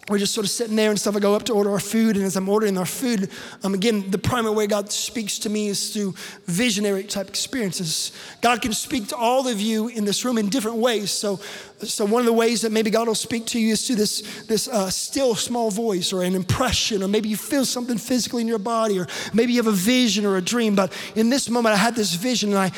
[0.09, 1.15] we're just sort of sitting there and stuff.
[1.15, 3.29] I go up to order our food, and as I'm ordering our food,
[3.63, 6.13] um, again, the primary way God speaks to me is through
[6.45, 8.11] visionary type experiences.
[8.41, 11.09] God can speak to all of you in this room in different ways.
[11.09, 11.37] So,
[11.79, 14.43] so one of the ways that maybe God will speak to you is through this,
[14.47, 18.47] this uh, still small voice or an impression, or maybe you feel something physically in
[18.47, 20.75] your body, or maybe you have a vision or a dream.
[20.75, 22.71] But in this moment, I had this vision, and I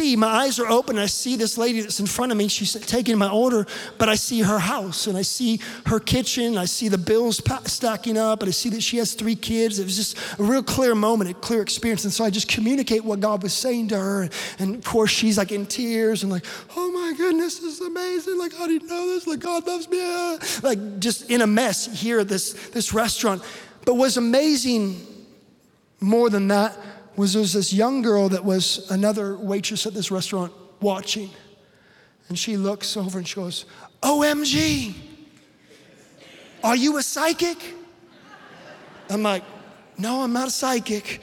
[0.00, 2.48] see, my eyes are open, and I see this lady that's in front of me.
[2.48, 3.66] She's taking my order,
[3.98, 8.16] but I see her house, and I see her kitchen, I see the bills stacking
[8.16, 9.78] up, and I see that she has three kids.
[9.78, 12.04] It was just a real clear moment, a clear experience.
[12.04, 14.28] And so I just communicate what God was saying to her.
[14.58, 18.38] And of course, she's like in tears and like, oh my goodness, this is amazing.
[18.38, 19.26] Like, how do you know this?
[19.26, 20.00] Like, God loves me.
[20.00, 23.42] Uh, like, just in a mess here at this, this restaurant.
[23.84, 25.06] But was amazing
[26.00, 26.74] more than that
[27.20, 31.30] was there was this young girl that was another waitress at this restaurant watching.
[32.28, 33.66] And she looks over and she goes,
[34.02, 34.94] OMG,
[36.64, 37.58] are you a psychic?
[39.08, 39.42] I'm like,
[39.98, 41.20] no, I'm not a psychic.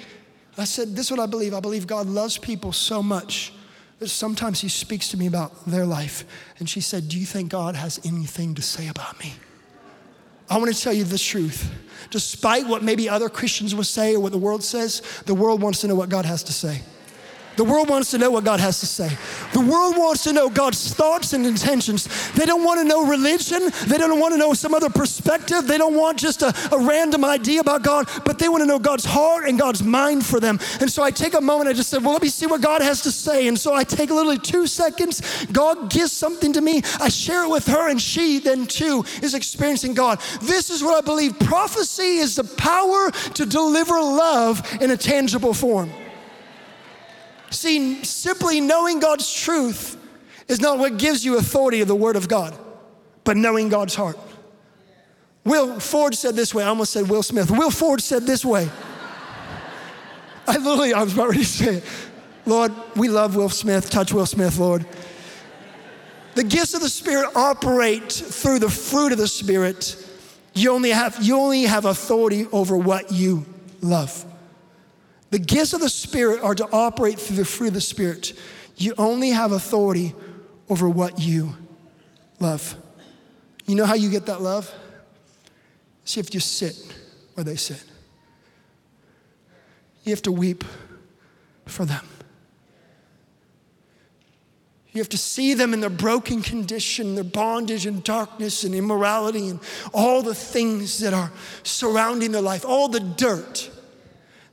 [0.57, 1.53] I said, this is what I believe.
[1.53, 3.53] I believe God loves people so much
[3.99, 6.25] that sometimes He speaks to me about their life.
[6.59, 9.33] And she said, Do you think God has anything to say about me?
[10.49, 11.71] I want to tell you the truth.
[12.09, 15.81] Despite what maybe other Christians will say or what the world says, the world wants
[15.81, 16.81] to know what God has to say.
[17.57, 19.09] The world wants to know what God has to say.
[19.53, 22.07] The world wants to know God's thoughts and intentions.
[22.33, 23.69] They don't want to know religion.
[23.87, 25.67] They don't want to know some other perspective.
[25.67, 28.77] They don't want just a, a random idea about God, but they want to know
[28.77, 30.59] God's heart and God's mind for them.
[30.79, 32.81] And so I take a moment, I just said, well, let me see what God
[32.81, 33.47] has to say.
[33.47, 35.45] And so I take literally two seconds.
[35.51, 36.83] God gives something to me.
[37.01, 40.19] I share it with her, and she then too is experiencing God.
[40.41, 45.55] This is what I believe prophecy is the power to deliver love in a tangible
[45.55, 45.91] form.
[47.49, 49.97] See, simply knowing God's truth
[50.47, 52.57] is not what gives you authority of the Word of God,
[53.23, 54.17] but knowing God's heart.
[55.43, 56.63] Will Ford said this way.
[56.63, 57.49] I almost said Will Smith.
[57.49, 58.69] Will Ford said this way.
[60.47, 61.83] I literally, I was about ready to say it.
[62.45, 63.89] Lord, we love Will Smith.
[63.89, 64.85] Touch Will Smith, Lord.
[66.35, 69.95] The gifts of the Spirit operate through the fruit of the Spirit.
[70.53, 73.45] You only have, you only have authority over what you
[73.81, 74.25] love.
[75.29, 78.33] The gifts of the Spirit are to operate through the fruit of the Spirit.
[78.77, 80.15] You only have authority
[80.69, 81.55] over what you
[82.39, 82.75] love.
[83.65, 84.73] You know how you get that love?
[86.05, 86.77] See if you sit
[87.33, 87.83] where they sit.
[90.03, 90.63] You have to weep
[91.65, 92.05] for them.
[94.93, 99.49] You have to see them in their broken condition, their bondage and darkness and immorality
[99.49, 99.59] and
[99.93, 103.69] all the things that are surrounding their life, all the dirt.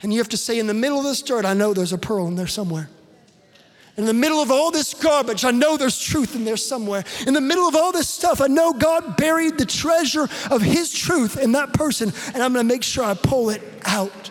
[0.05, 1.97] And you have to say, in the middle of this dirt, I know there's a
[1.97, 2.91] pearl in there somewhere.
[3.97, 7.03] In the middle of all this garbage, I know there's truth in there somewhere.
[7.25, 10.93] In the middle of all this stuff, I know God buried the treasure of His
[10.93, 14.29] truth in that person, and I'm gonna make sure I pull it out.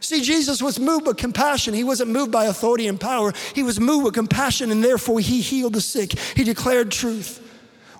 [0.00, 1.72] See, Jesus was moved with compassion.
[1.72, 3.32] He wasn't moved by authority and power.
[3.54, 6.12] He was moved with compassion, and therefore he healed the sick.
[6.18, 7.40] He declared truth.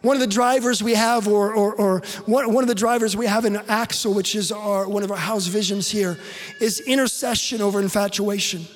[0.06, 3.26] One of the drivers we have, or, or, or one, one of the drivers we
[3.26, 6.16] have in Axel, which is our, one of our house visions here,
[6.60, 8.66] is intercession over infatuation.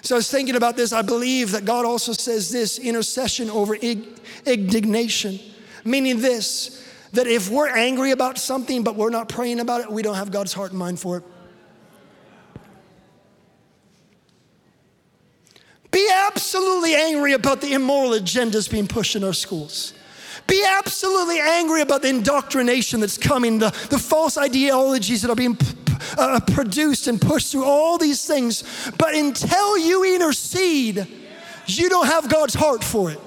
[0.00, 0.94] So I was thinking about this.
[0.94, 5.38] I believe that God also says this intercession over indignation,
[5.84, 10.00] meaning this that if we're angry about something but we're not praying about it, we
[10.00, 11.24] don't have God's heart and mind for it.
[15.90, 19.92] Be absolutely angry about the immoral agendas being pushed in our schools.
[20.46, 25.56] Be absolutely angry about the indoctrination that's coming, the, the false ideologies that are being
[26.18, 28.62] uh, produced and pushed through all these things.
[28.98, 31.06] But until you intercede,
[31.66, 33.20] you don't have God's heart for it.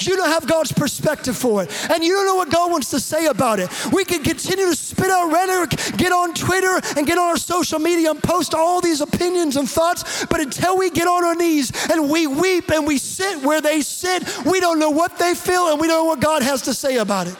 [0.00, 1.90] You don't have God's perspective for it.
[1.90, 3.70] And you don't know what God wants to say about it.
[3.92, 7.78] We can continue to spit out rhetoric, get on Twitter and get on our social
[7.78, 10.26] media and post all these opinions and thoughts.
[10.26, 13.80] But until we get on our knees and we weep and we sit where they
[13.80, 16.74] sit, we don't know what they feel and we don't know what God has to
[16.74, 17.36] say about it.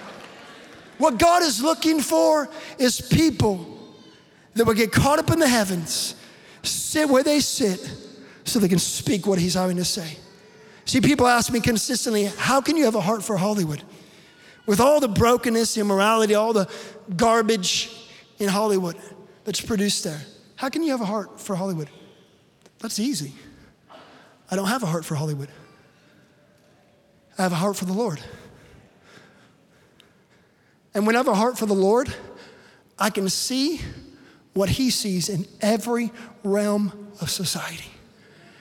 [0.98, 3.78] What God is looking for is people
[4.54, 6.16] that will get caught up in the heavens,
[6.62, 7.80] sit where they sit,
[8.44, 10.16] so they can speak what He's having to say.
[10.88, 13.82] See, people ask me consistently, how can you have a heart for Hollywood?
[14.64, 16.66] With all the brokenness, the immorality, all the
[17.14, 17.90] garbage
[18.38, 18.96] in Hollywood
[19.44, 20.22] that's produced there,
[20.56, 21.90] how can you have a heart for Hollywood?
[22.78, 23.34] That's easy.
[24.50, 25.50] I don't have a heart for Hollywood.
[27.36, 28.22] I have a heart for the Lord.
[30.94, 32.14] And when I have a heart for the Lord,
[32.98, 33.82] I can see
[34.54, 36.12] what He sees in every
[36.42, 37.90] realm of society.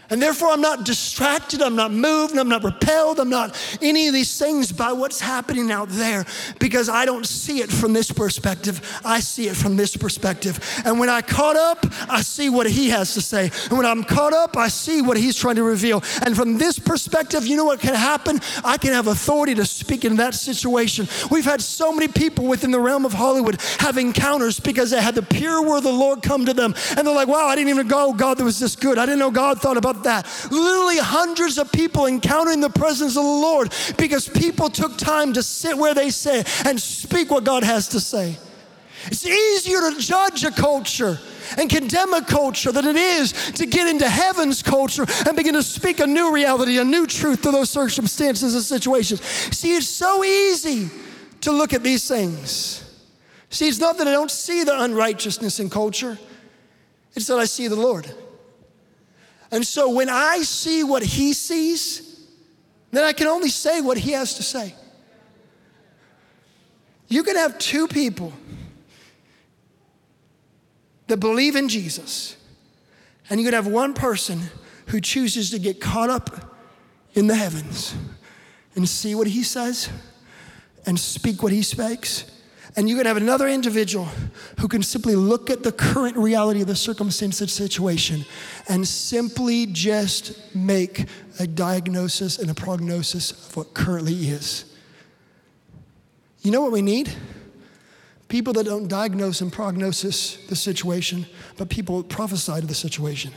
[0.10, 4.14] And therefore, I'm not distracted, I'm not moved, I'm not repelled, I'm not any of
[4.14, 6.26] these things by what's happening out there
[6.60, 9.00] because I don't see it from this perspective.
[9.04, 10.82] I see it from this perspective.
[10.86, 13.52] And when I caught up, I see what he has to say.
[13.70, 16.04] And when I'm caught up, I see what he's trying to reveal.
[16.26, 18.40] And from this perspective, you know what can happen?
[18.64, 21.08] I can have authority to speak in that situation.
[21.30, 25.16] We've had so many people within the realm of Hollywood have encounters because they had
[25.16, 26.74] the pure word of the Lord come to them.
[26.96, 28.98] And they're like, wow, I didn't even know God that was this good.
[28.98, 30.26] I didn't know God thought about that.
[30.52, 35.44] Literally, hundreds of people encountering the presence of the Lord because people took time to
[35.44, 38.38] sit where they sit and speak what God has to say.
[39.06, 41.20] It's easier to judge a culture
[41.58, 45.64] and condemn a culture than it is to get into heaven's culture and begin to
[45.64, 49.22] speak a new reality, a new truth to those circumstances and situations.
[49.24, 50.90] See, it's so easy
[51.42, 52.84] to look at these things.
[53.50, 56.18] See, it's not that I don't see the unrighteousness in culture,
[57.16, 58.14] it's that I see the Lord.
[59.52, 62.28] And so when I see what he sees,
[62.92, 64.76] then I can only say what he has to say.
[67.08, 68.34] You can have two people
[71.08, 72.36] that believe in Jesus,
[73.30, 74.42] and you can have one person
[74.88, 76.56] who chooses to get caught up
[77.14, 77.96] in the heavens
[78.76, 79.90] and see what he says
[80.86, 82.26] and speak what he speaks
[82.78, 84.08] and you can have another individual
[84.60, 88.24] who can simply look at the current reality of the circumstance of situation
[88.70, 91.08] and simply just make
[91.40, 94.66] a diagnosis and a prognosis of what currently is.
[96.44, 97.12] You know what we need?
[98.28, 101.26] People that don't diagnose and prognosis the situation,
[101.58, 103.32] but people prophesy to the situation.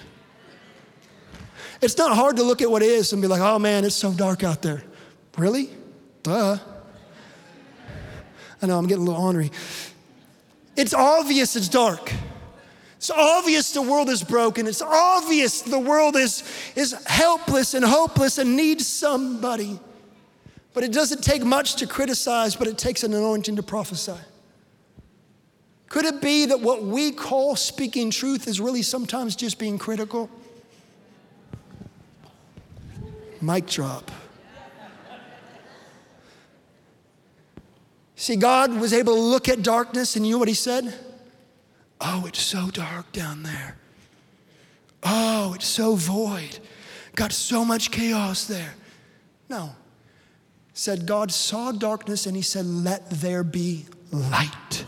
[1.80, 4.12] It's not hard to look at what is and be like, oh man, it's so
[4.12, 4.82] dark out there.
[5.38, 5.70] Really?
[6.22, 6.59] Duh.
[8.62, 9.50] I know I'm getting a little ornery.
[10.76, 12.12] It's obvious it's dark.
[12.96, 14.66] It's obvious the world is broken.
[14.66, 16.42] It's obvious the world is,
[16.76, 19.80] is helpless and hopeless and needs somebody.
[20.74, 24.14] But it doesn't take much to criticize, but it takes an anointing to prophesy.
[25.88, 30.30] Could it be that what we call speaking truth is really sometimes just being critical?
[33.40, 34.11] Mic drop.
[38.20, 40.92] See, God was able to look at darkness, and you know what He said?
[42.02, 43.78] Oh, it's so dark down there.
[45.02, 46.58] Oh, it's so void.
[47.14, 48.74] Got so much chaos there.
[49.48, 49.74] No.
[50.74, 54.84] Said God saw darkness and He said, Let there be light.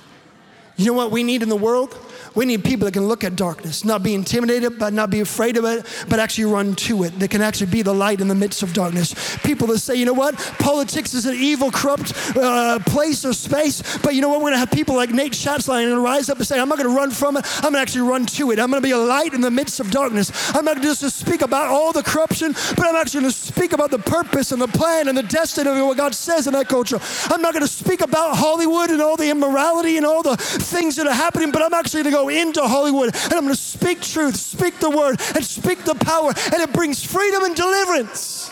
[0.77, 1.99] You know what we need in the world?
[2.35, 5.57] We need people that can look at darkness, not be intimidated, but not be afraid
[5.57, 7.19] of it, but actually run to it.
[7.19, 9.15] That can actually be the light in the midst of darkness.
[9.39, 13.99] People that say, you know what, politics is an evil, corrupt uh, place or space,
[13.99, 16.39] but you know what, we're going to have people like Nate Schatzline and rise up
[16.39, 18.51] and say, I'm not going to run from it, I'm going to actually run to
[18.51, 18.59] it.
[18.59, 20.55] I'm going to be a light in the midst of darkness.
[20.55, 23.73] I'm not just to speak about all the corruption, but I'm actually going to speak
[23.73, 26.69] about the purpose and the plan and the destiny of what God says in that
[26.69, 26.99] culture.
[27.31, 30.97] I'm not going to speak about Hollywood and all the immorality and all the things
[30.97, 33.61] that are happening, but I'm actually going to go into Hollywood and I'm going to
[33.61, 38.51] speak truth, speak the word, and speak the power, and it brings freedom and deliverance.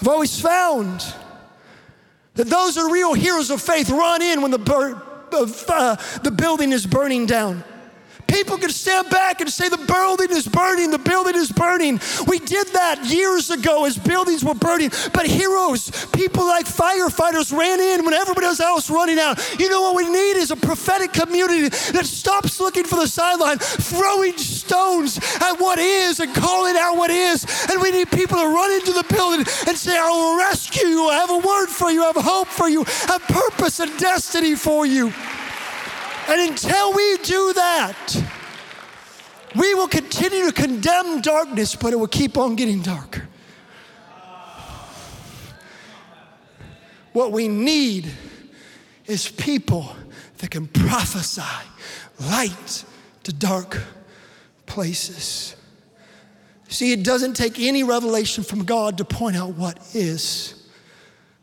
[0.00, 1.04] I've always found
[2.34, 5.00] that those are real heroes of faith run in when the, bur-
[5.32, 7.62] uh, the building is burning down.
[8.32, 12.00] People can stand back and say, The building is burning, the building is burning.
[12.26, 14.90] We did that years ago as buildings were burning.
[15.12, 19.38] But heroes, people like firefighters ran in when everybody else was running out.
[19.58, 23.58] You know what we need is a prophetic community that stops looking for the sideline,
[23.58, 27.44] throwing stones at what is and calling out what is.
[27.70, 31.08] And we need people to run into the building and say, I will rescue you.
[31.08, 32.02] I have a word for you.
[32.02, 32.84] I have hope for you.
[33.08, 35.12] I have purpose and destiny for you.
[36.28, 38.16] And until we do that,
[39.54, 43.28] we will continue to condemn darkness, but it will keep on getting darker.
[47.12, 48.10] What we need
[49.06, 49.94] is people
[50.38, 51.42] that can prophesy
[52.20, 52.84] light
[53.24, 53.80] to dark
[54.66, 55.54] places.
[56.68, 60.66] See, it doesn't take any revelation from God to point out what is,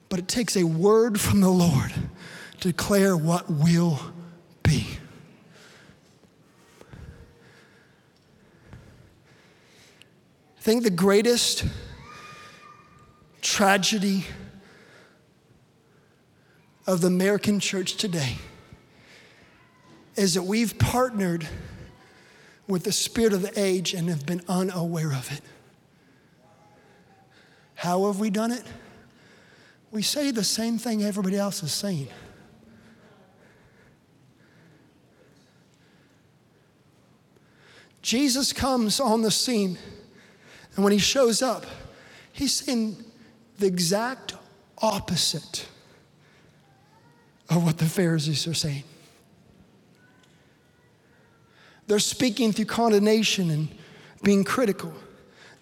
[0.09, 1.93] but it takes a word from the Lord
[2.61, 3.99] to declare what will
[4.63, 4.87] be.
[10.59, 11.63] I think the greatest
[13.41, 14.25] tragedy
[16.85, 18.35] of the American church today
[20.17, 21.47] is that we've partnered
[22.67, 25.41] with the spirit of the age and have been unaware of it.
[27.75, 28.63] How have we done it?
[29.91, 32.09] We say the same thing everybody else is saying.
[38.01, 39.77] Jesus comes on the scene,
[40.79, 41.65] and when he shows up,
[42.31, 43.03] he's saying
[43.57, 44.35] the exact
[44.77, 45.67] opposite
[47.49, 48.85] of what the Pharisees are saying.
[51.87, 53.67] They're speaking through condemnation and
[54.23, 54.93] being critical.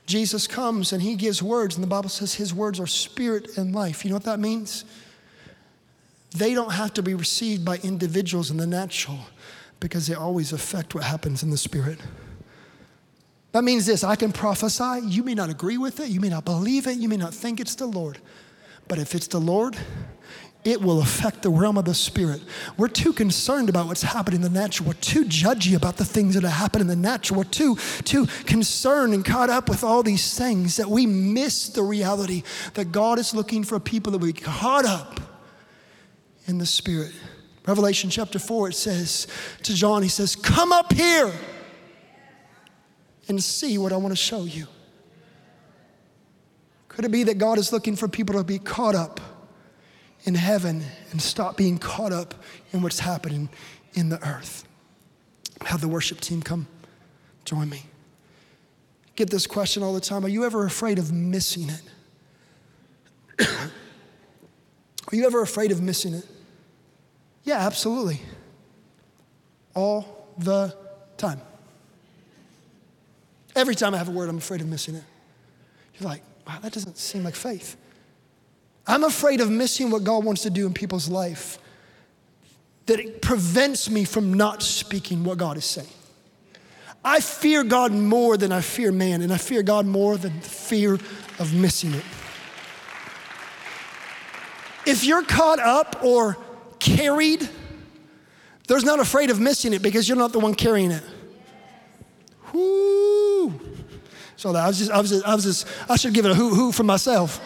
[0.06, 3.74] Jesus comes and he gives words, and the Bible says his words are spirit and
[3.74, 4.06] life.
[4.06, 4.86] You know what that means?
[6.36, 9.18] They don't have to be received by individuals in the natural
[9.80, 11.98] because they always affect what happens in the spirit.
[13.52, 15.02] That means this I can prophesy.
[15.04, 17.60] You may not agree with it, you may not believe it, you may not think
[17.60, 18.20] it's the Lord.
[18.88, 19.76] But if it's the Lord,
[20.64, 22.42] it will affect the realm of the spirit.
[22.78, 24.88] We're too concerned about what's happening in the natural.
[24.88, 27.38] We're too judgy about the things that are happening in the natural.
[27.38, 31.84] We're too, too concerned and caught up with all these things that we miss the
[31.84, 32.44] reality
[32.74, 35.22] that God is looking for people that we caught up
[36.48, 37.14] in the spirit.
[37.66, 39.28] Revelation chapter 4, it says
[39.64, 41.32] to John, he says, Come up here
[43.28, 44.68] and see what I want to show you.
[46.88, 49.20] Could it be that God is looking for people to be caught up
[50.24, 52.34] in heaven and stop being caught up
[52.74, 53.50] in what's happening
[53.94, 54.68] in the earth?
[55.62, 56.68] Have the worship team come
[57.46, 57.84] join me.
[59.16, 63.48] Get this question all the time Are you ever afraid of missing it?
[65.12, 66.26] Are you ever afraid of missing it?
[67.44, 68.22] Yeah, absolutely.
[69.74, 70.76] All the
[71.18, 71.42] time.
[73.58, 75.04] Every time I have a word, I'm afraid of missing it.
[76.00, 77.76] You're like, wow, that doesn't seem like faith.
[78.86, 81.58] I'm afraid of missing what God wants to do in people's life,
[82.86, 85.88] that it prevents me from not speaking what God is saying.
[87.04, 90.48] I fear God more than I fear man, and I fear God more than the
[90.48, 90.94] fear
[91.40, 92.06] of missing it.
[94.86, 96.38] If you're caught up or
[96.78, 97.50] carried,
[98.68, 101.04] there's not afraid of missing it because you're not the one carrying it.
[104.38, 106.36] So I was just, I was just, I was just, I should give it a
[106.36, 107.42] hoot hoot for myself.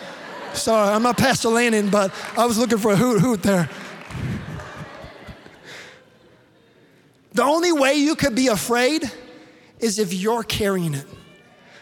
[0.53, 3.69] Sorry, I'm not Pastor Landon, but I was looking for a hoot hoot there.
[7.33, 9.09] The only way you could be afraid
[9.79, 11.05] is if you're carrying it.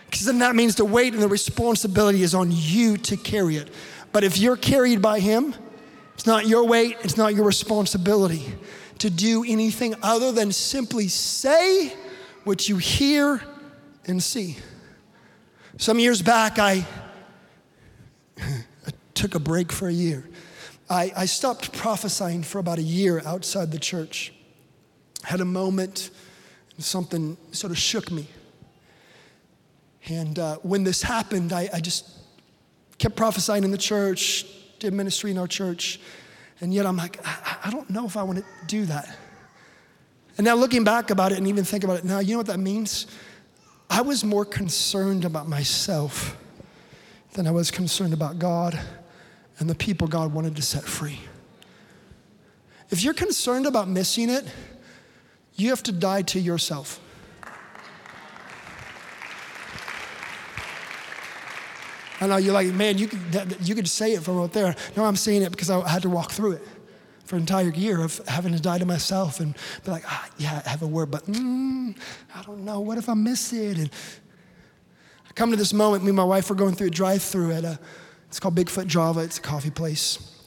[0.05, 3.69] Because then that means the weight and the responsibility is on you to carry it.
[4.11, 5.55] But if you're carried by Him,
[6.13, 8.45] it's not your weight, it's not your responsibility
[8.99, 11.93] to do anything other than simply say
[12.43, 13.41] what you hear
[14.05, 14.57] and see.
[15.79, 16.85] Some years back, I,
[18.37, 20.27] I took a break for a year.
[20.89, 24.33] I, I stopped prophesying for about a year outside the church.
[25.23, 26.09] had a moment,
[26.79, 28.27] something sort of shook me.
[30.09, 32.09] And uh, when this happened, I, I just
[32.97, 34.45] kept prophesying in the church,
[34.79, 36.01] did ministry in our church,
[36.59, 39.17] and yet I'm like, I, I don't know if I want to do that.
[40.37, 42.47] And now looking back about it and even think about it now, you know what
[42.47, 43.07] that means?
[43.89, 46.37] I was more concerned about myself
[47.33, 48.79] than I was concerned about God
[49.57, 51.19] and the people God wanted to set free.
[52.89, 54.45] If you're concerned about missing it,
[55.55, 56.99] you have to die to yourself.
[62.21, 64.75] I know you're like, man, you could, you could say it from out there.
[64.95, 66.67] No, I'm saying it because I had to walk through it
[67.29, 69.53] for an entire year of having to die to myself and
[69.85, 71.95] be like, ah, yeah, I have a word, but mm,
[72.33, 72.79] I don't know.
[72.79, 73.77] What if I miss it?
[73.77, 73.91] And
[75.29, 77.51] I come to this moment, me and my wife were going through a drive through
[77.51, 77.79] at a,
[78.29, 79.19] it's called Bigfoot Java.
[79.19, 80.41] It's a coffee place,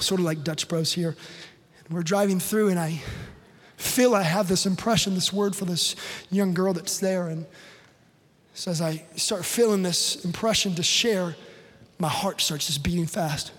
[0.00, 1.16] sort of like Dutch Bros here.
[1.86, 3.00] And we're driving through, and I
[3.78, 5.96] feel I have this impression, this word for this
[6.30, 7.28] young girl that's there.
[7.28, 7.46] And
[8.52, 11.36] so as I start feeling this impression to share,
[11.98, 13.50] my heart starts just beating fast.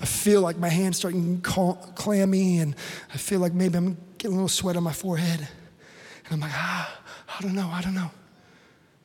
[0.00, 2.74] I feel like my hands starting clammy, and
[3.12, 5.40] I feel like maybe I'm getting a little sweat on my forehead.
[6.24, 7.00] And I'm like, ah,
[7.38, 8.10] I don't know, I don't know.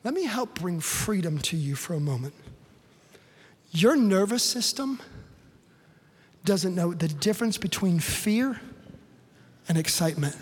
[0.04, 2.34] Let me help bring freedom to you for a moment.
[3.70, 5.00] Your nervous system
[6.44, 8.60] doesn't know the difference between fear
[9.68, 10.36] and excitement.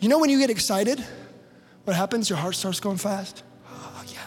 [0.00, 1.04] You know when you get excited?
[1.84, 2.28] what happens?
[2.30, 3.42] Your heart starts going fast.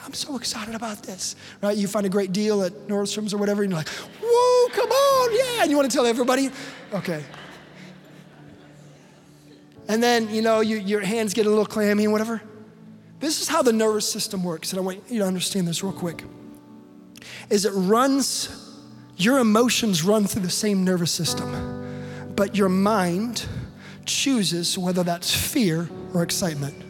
[0.07, 1.75] I'm so excited about this, right?
[1.75, 3.89] You find a great deal at Nordstrom's or whatever, and you're like,
[4.23, 6.49] whoa, come on, yeah, and you want to tell everybody,
[6.93, 7.25] okay.
[9.89, 12.41] And then, you know, you, your hands get a little clammy and whatever.
[13.19, 15.91] This is how the nervous system works, and I want you to understand this real
[15.91, 16.23] quick.
[17.49, 18.79] Is it runs,
[19.17, 23.45] your emotions run through the same nervous system, but your mind
[24.05, 26.86] chooses whether that's fear or excitement.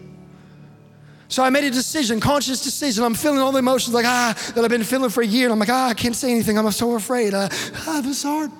[1.29, 3.03] So I made a decision, conscious decision.
[3.03, 5.47] I'm feeling all the emotions like, ah, that I've been feeling for a year.
[5.47, 6.57] And I'm like, ah, I can't say anything.
[6.57, 7.33] I'm so afraid.
[7.33, 8.51] Uh, ah, this is hard.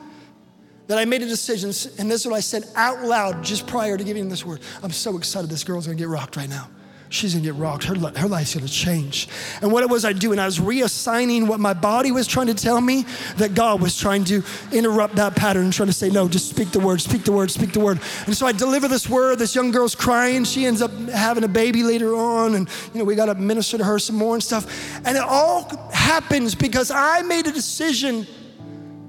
[0.88, 3.98] That I made a decision, and this is what I said out loud just prior
[3.98, 4.62] to giving this word.
[4.82, 6.70] I'm so excited this girl's gonna get rocked right now
[7.10, 7.86] she's gonna get rocked.
[7.86, 9.28] Her, her life's gonna change.
[9.62, 12.54] And what it was I doing, I was reassigning what my body was trying to
[12.54, 13.06] tell me
[13.38, 16.80] that God was trying to interrupt that pattern trying to say, no, just speak the
[16.80, 18.00] word, speak the word, speak the word.
[18.26, 19.40] And so I deliver this word.
[19.40, 20.44] This young girl's crying.
[20.44, 22.56] She ends up having a baby later on.
[22.56, 25.00] And, you know, we gotta minister to her some more and stuff.
[25.06, 28.28] And it all happens because I made a decision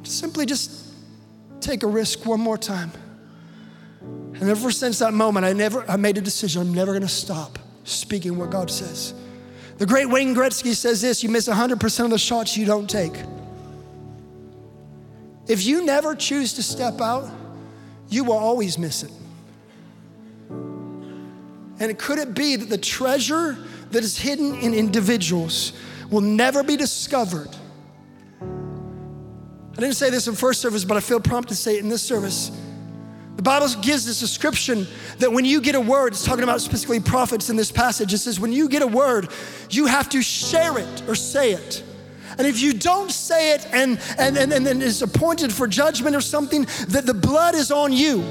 [0.03, 0.87] to simply just
[1.61, 2.93] take a risk one more time.
[4.01, 6.63] And ever since that moment, I never I made a decision.
[6.63, 7.59] I'm never gonna stop
[7.89, 9.15] speaking what God says.
[9.79, 13.15] The great Wayne Gretzky says this you miss 100% of the shots you don't take.
[15.47, 17.31] If you never choose to step out,
[18.09, 19.13] you will always miss it.
[21.81, 23.57] And could it be that the treasure
[23.91, 25.73] that is hidden in individuals
[26.11, 27.49] will never be discovered?
[28.43, 31.89] I didn't say this in first service, but I feel prompted to say it in
[31.89, 32.51] this service
[33.39, 34.85] the Bible gives this description
[35.21, 38.13] that when you get a word, it's talking about specifically prophets in this passage.
[38.13, 39.29] It says, when you get a word,
[39.71, 41.85] you have to share it or say it.
[42.37, 46.17] And if you don't say it and, and, and, and, and is appointed for judgment
[46.17, 48.25] or something, that the blood is on you.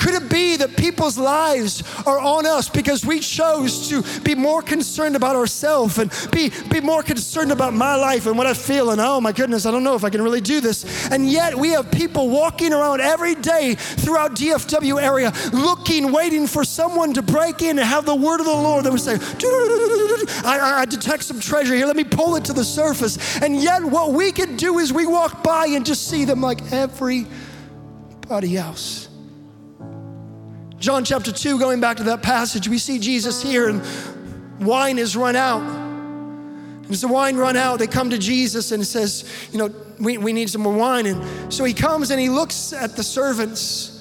[0.00, 4.62] Could it be that people's lives are on us because we chose to be more
[4.62, 8.90] concerned about ourselves and be, be more concerned about my life and what I feel?
[8.90, 11.10] And oh my goodness, I don't know if I can really do this.
[11.10, 16.64] And yet we have people walking around every day throughout DFW area looking, waiting for
[16.64, 19.18] someone to break in and have the word of the Lord that would say,
[20.48, 21.84] I, I detect some treasure here.
[21.84, 23.42] Let me pull it to the surface.
[23.42, 26.72] And yet what we can do is we walk by and just see them like
[26.72, 27.26] everybody
[28.56, 29.09] else.
[30.80, 33.82] John chapter 2, going back to that passage, we see Jesus here and
[34.60, 35.60] wine is run out.
[35.60, 39.70] And as the wine run out, they come to Jesus and says, you know,
[40.00, 41.04] we, we need some more wine.
[41.04, 43.98] And so he comes and he looks at the servants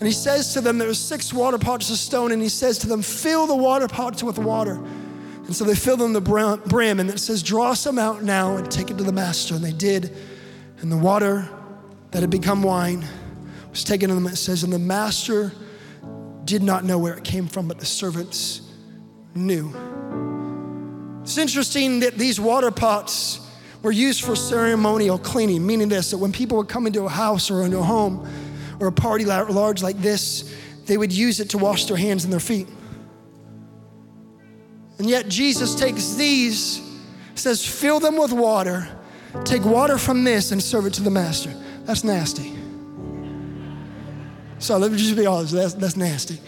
[0.00, 2.78] and he says to them, there was six water pots of stone, and he says
[2.78, 4.74] to them, fill the water pots with water.
[4.74, 8.70] And so they fill them the brim, and it says, draw some out now and
[8.70, 9.56] take it to the master.
[9.56, 10.16] And they did.
[10.80, 11.48] And the water
[12.12, 13.04] that had become wine
[13.70, 14.28] was taken to them.
[14.28, 15.52] It says, and the master
[16.48, 18.62] did not know where it came from, but the servants
[19.34, 19.70] knew.
[21.22, 23.40] It's interesting that these water pots
[23.82, 27.50] were used for ceremonial cleaning, meaning this that when people would come into a house
[27.50, 28.26] or into a home
[28.80, 32.32] or a party large like this, they would use it to wash their hands and
[32.32, 32.66] their feet.
[34.96, 36.80] And yet Jesus takes these,
[37.34, 38.88] says, fill them with water,
[39.44, 41.52] take water from this and serve it to the master.
[41.84, 42.57] That's nasty.
[44.58, 46.38] So let me just be honest, that's, that's nasty.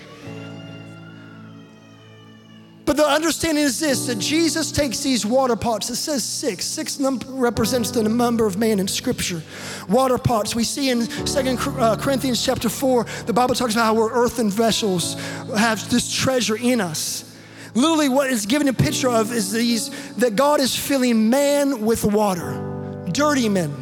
[2.90, 5.88] But the understanding is this that Jesus takes these water pots.
[5.90, 6.64] It says six.
[6.64, 9.42] Six represents the number of man in Scripture.
[9.88, 10.56] Water pots.
[10.56, 14.50] We see in Second uh, Corinthians chapter 4, the Bible talks about how we're earthen
[14.50, 15.14] vessels,
[15.56, 17.38] have this treasure in us.
[17.76, 22.04] Literally, what it's giving a picture of is these that God is filling man with
[22.04, 23.72] water, dirty men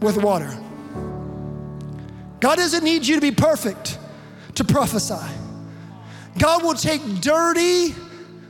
[0.00, 0.56] with water.
[2.42, 4.00] God doesn't need you to be perfect
[4.56, 5.14] to prophesy.
[6.40, 7.94] God will take dirty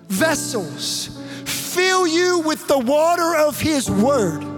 [0.08, 4.51] vessels, fill you with the water of His Word.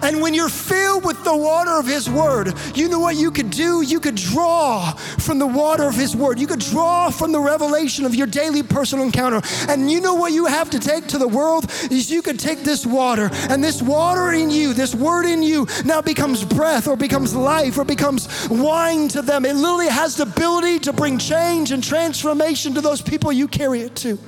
[0.00, 3.50] And when you're filled with the water of His Word, you know what you could
[3.50, 3.82] do?
[3.82, 6.38] You could draw from the water of His Word.
[6.38, 9.40] You could draw from the revelation of your daily personal encounter.
[9.68, 11.70] And you know what you have to take to the world?
[11.90, 15.66] Is you could take this water, and this water in you, this Word in you,
[15.84, 19.44] now becomes breath or becomes life or becomes wine to them.
[19.44, 23.82] It literally has the ability to bring change and transformation to those people you carry
[23.82, 24.18] it to.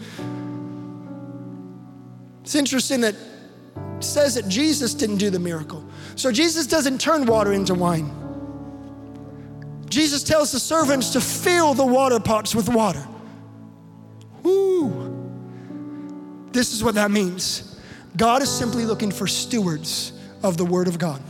[2.42, 3.14] It's interesting that
[4.00, 5.84] says that Jesus didn't do the miracle.
[6.16, 8.10] So Jesus doesn't turn water into wine.
[9.88, 13.06] Jesus tells the servants to fill the water pots with water.
[14.42, 15.10] Woo!
[16.52, 17.80] This is what that means.
[18.16, 21.20] God is simply looking for stewards of the Word of God.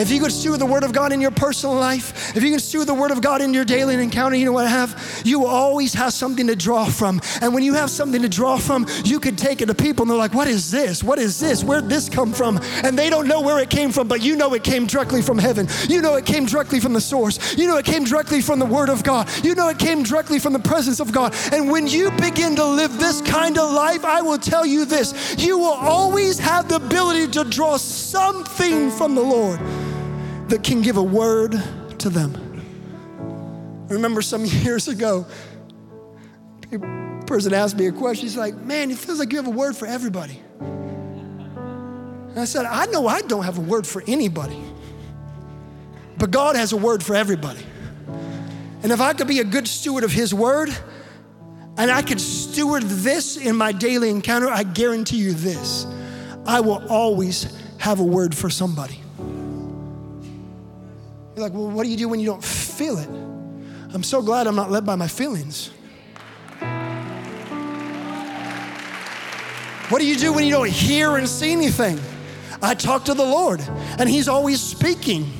[0.00, 2.58] If you could steward the Word of God in your personal life, if you can
[2.58, 5.22] steward the Word of God in your daily encounter, you know what I have?
[5.26, 7.20] You always have something to draw from.
[7.42, 10.10] And when you have something to draw from, you could take it to people and
[10.10, 11.04] they're like, What is this?
[11.04, 11.62] What is this?
[11.62, 12.58] Where'd this come from?
[12.82, 15.36] And they don't know where it came from, but you know it came directly from
[15.36, 15.68] heaven.
[15.86, 17.58] You know it came directly from the source.
[17.58, 19.28] You know it came directly from the Word of God.
[19.44, 21.34] You know it came directly from the presence of God.
[21.52, 25.36] And when you begin to live this kind of life, I will tell you this
[25.36, 29.60] you will always have the ability to draw something from the Lord
[30.50, 31.52] that can give a word
[31.98, 32.36] to them.
[33.88, 35.26] I remember some years ago,
[36.72, 38.26] a person asked me a question.
[38.26, 40.40] He's like, Man, it feels like you have a word for everybody.
[40.60, 44.60] And I said, I know I don't have a word for anybody,
[46.18, 47.64] but God has a word for everybody.
[48.82, 50.70] And if I could be a good steward of His word,
[51.76, 55.86] and I could steward this in my daily encounter, I guarantee you this
[56.46, 59.00] I will always have a word for somebody.
[61.40, 63.08] You're like, well, what do you do when you don't feel it?
[63.94, 65.70] I'm so glad I'm not led by my feelings.
[69.88, 71.98] What do you do when you don't hear and see anything?
[72.60, 73.62] I talk to the Lord,
[73.98, 75.32] and He's always speaking.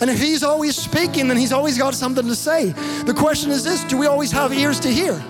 [0.00, 2.70] And if He's always speaking, then He's always got something to say.
[3.04, 5.22] The question is this do we always have ears to hear?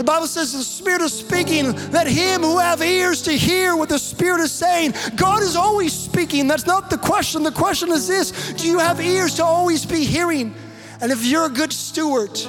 [0.00, 1.72] The Bible says the Spirit is speaking.
[1.90, 4.94] Let him who have ears to hear what the Spirit is saying.
[5.14, 6.46] God is always speaking.
[6.46, 7.42] That's not the question.
[7.42, 10.54] The question is this Do you have ears to always be hearing?
[11.02, 12.40] And if you're a good steward,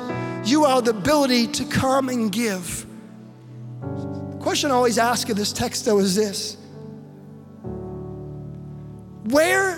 [0.46, 2.86] you have the ability to come and give.
[3.82, 6.56] The question I always ask of this text, though, is this
[9.26, 9.78] Where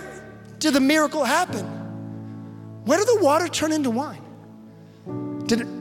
[0.59, 1.65] did the miracle happen?
[2.85, 4.21] Where did the water turn into wine?
[5.47, 5.72] Did it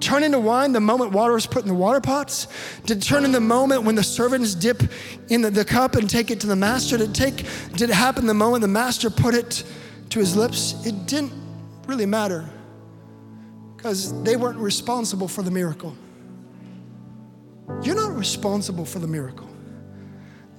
[0.00, 2.48] turn into wine the moment water was put in the water pots?
[2.84, 4.82] Did it turn in the moment when the servants dip
[5.28, 6.98] in the, the, cup and take it to the master?
[6.98, 9.64] Did it, take, did it happen the moment the master put it
[10.10, 10.86] to his lips?
[10.86, 11.32] It didn't
[11.86, 12.48] really matter
[13.76, 15.96] because they weren't responsible for the miracle.
[17.82, 19.48] You're not responsible for the miracle.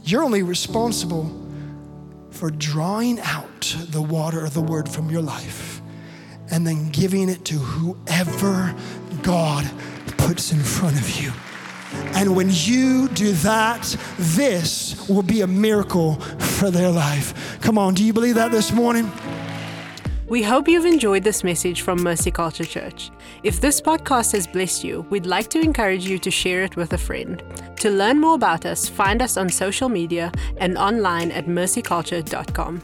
[0.04, 1.30] You're only responsible
[2.32, 5.82] for drawing out the water of the word from your life
[6.50, 8.76] and then giving it to whoever
[9.24, 9.70] God
[10.18, 11.32] puts in front of you.
[12.16, 17.60] And when you do that, this will be a miracle for their life.
[17.62, 19.12] Come on, do you believe that this morning?
[20.28, 23.12] We hope you've enjoyed this message from Mercy Culture Church.
[23.44, 26.94] If this podcast has blessed you, we'd like to encourage you to share it with
[26.94, 27.44] a friend.
[27.82, 32.82] To learn more about us, find us on social media and online at mercyculture.com.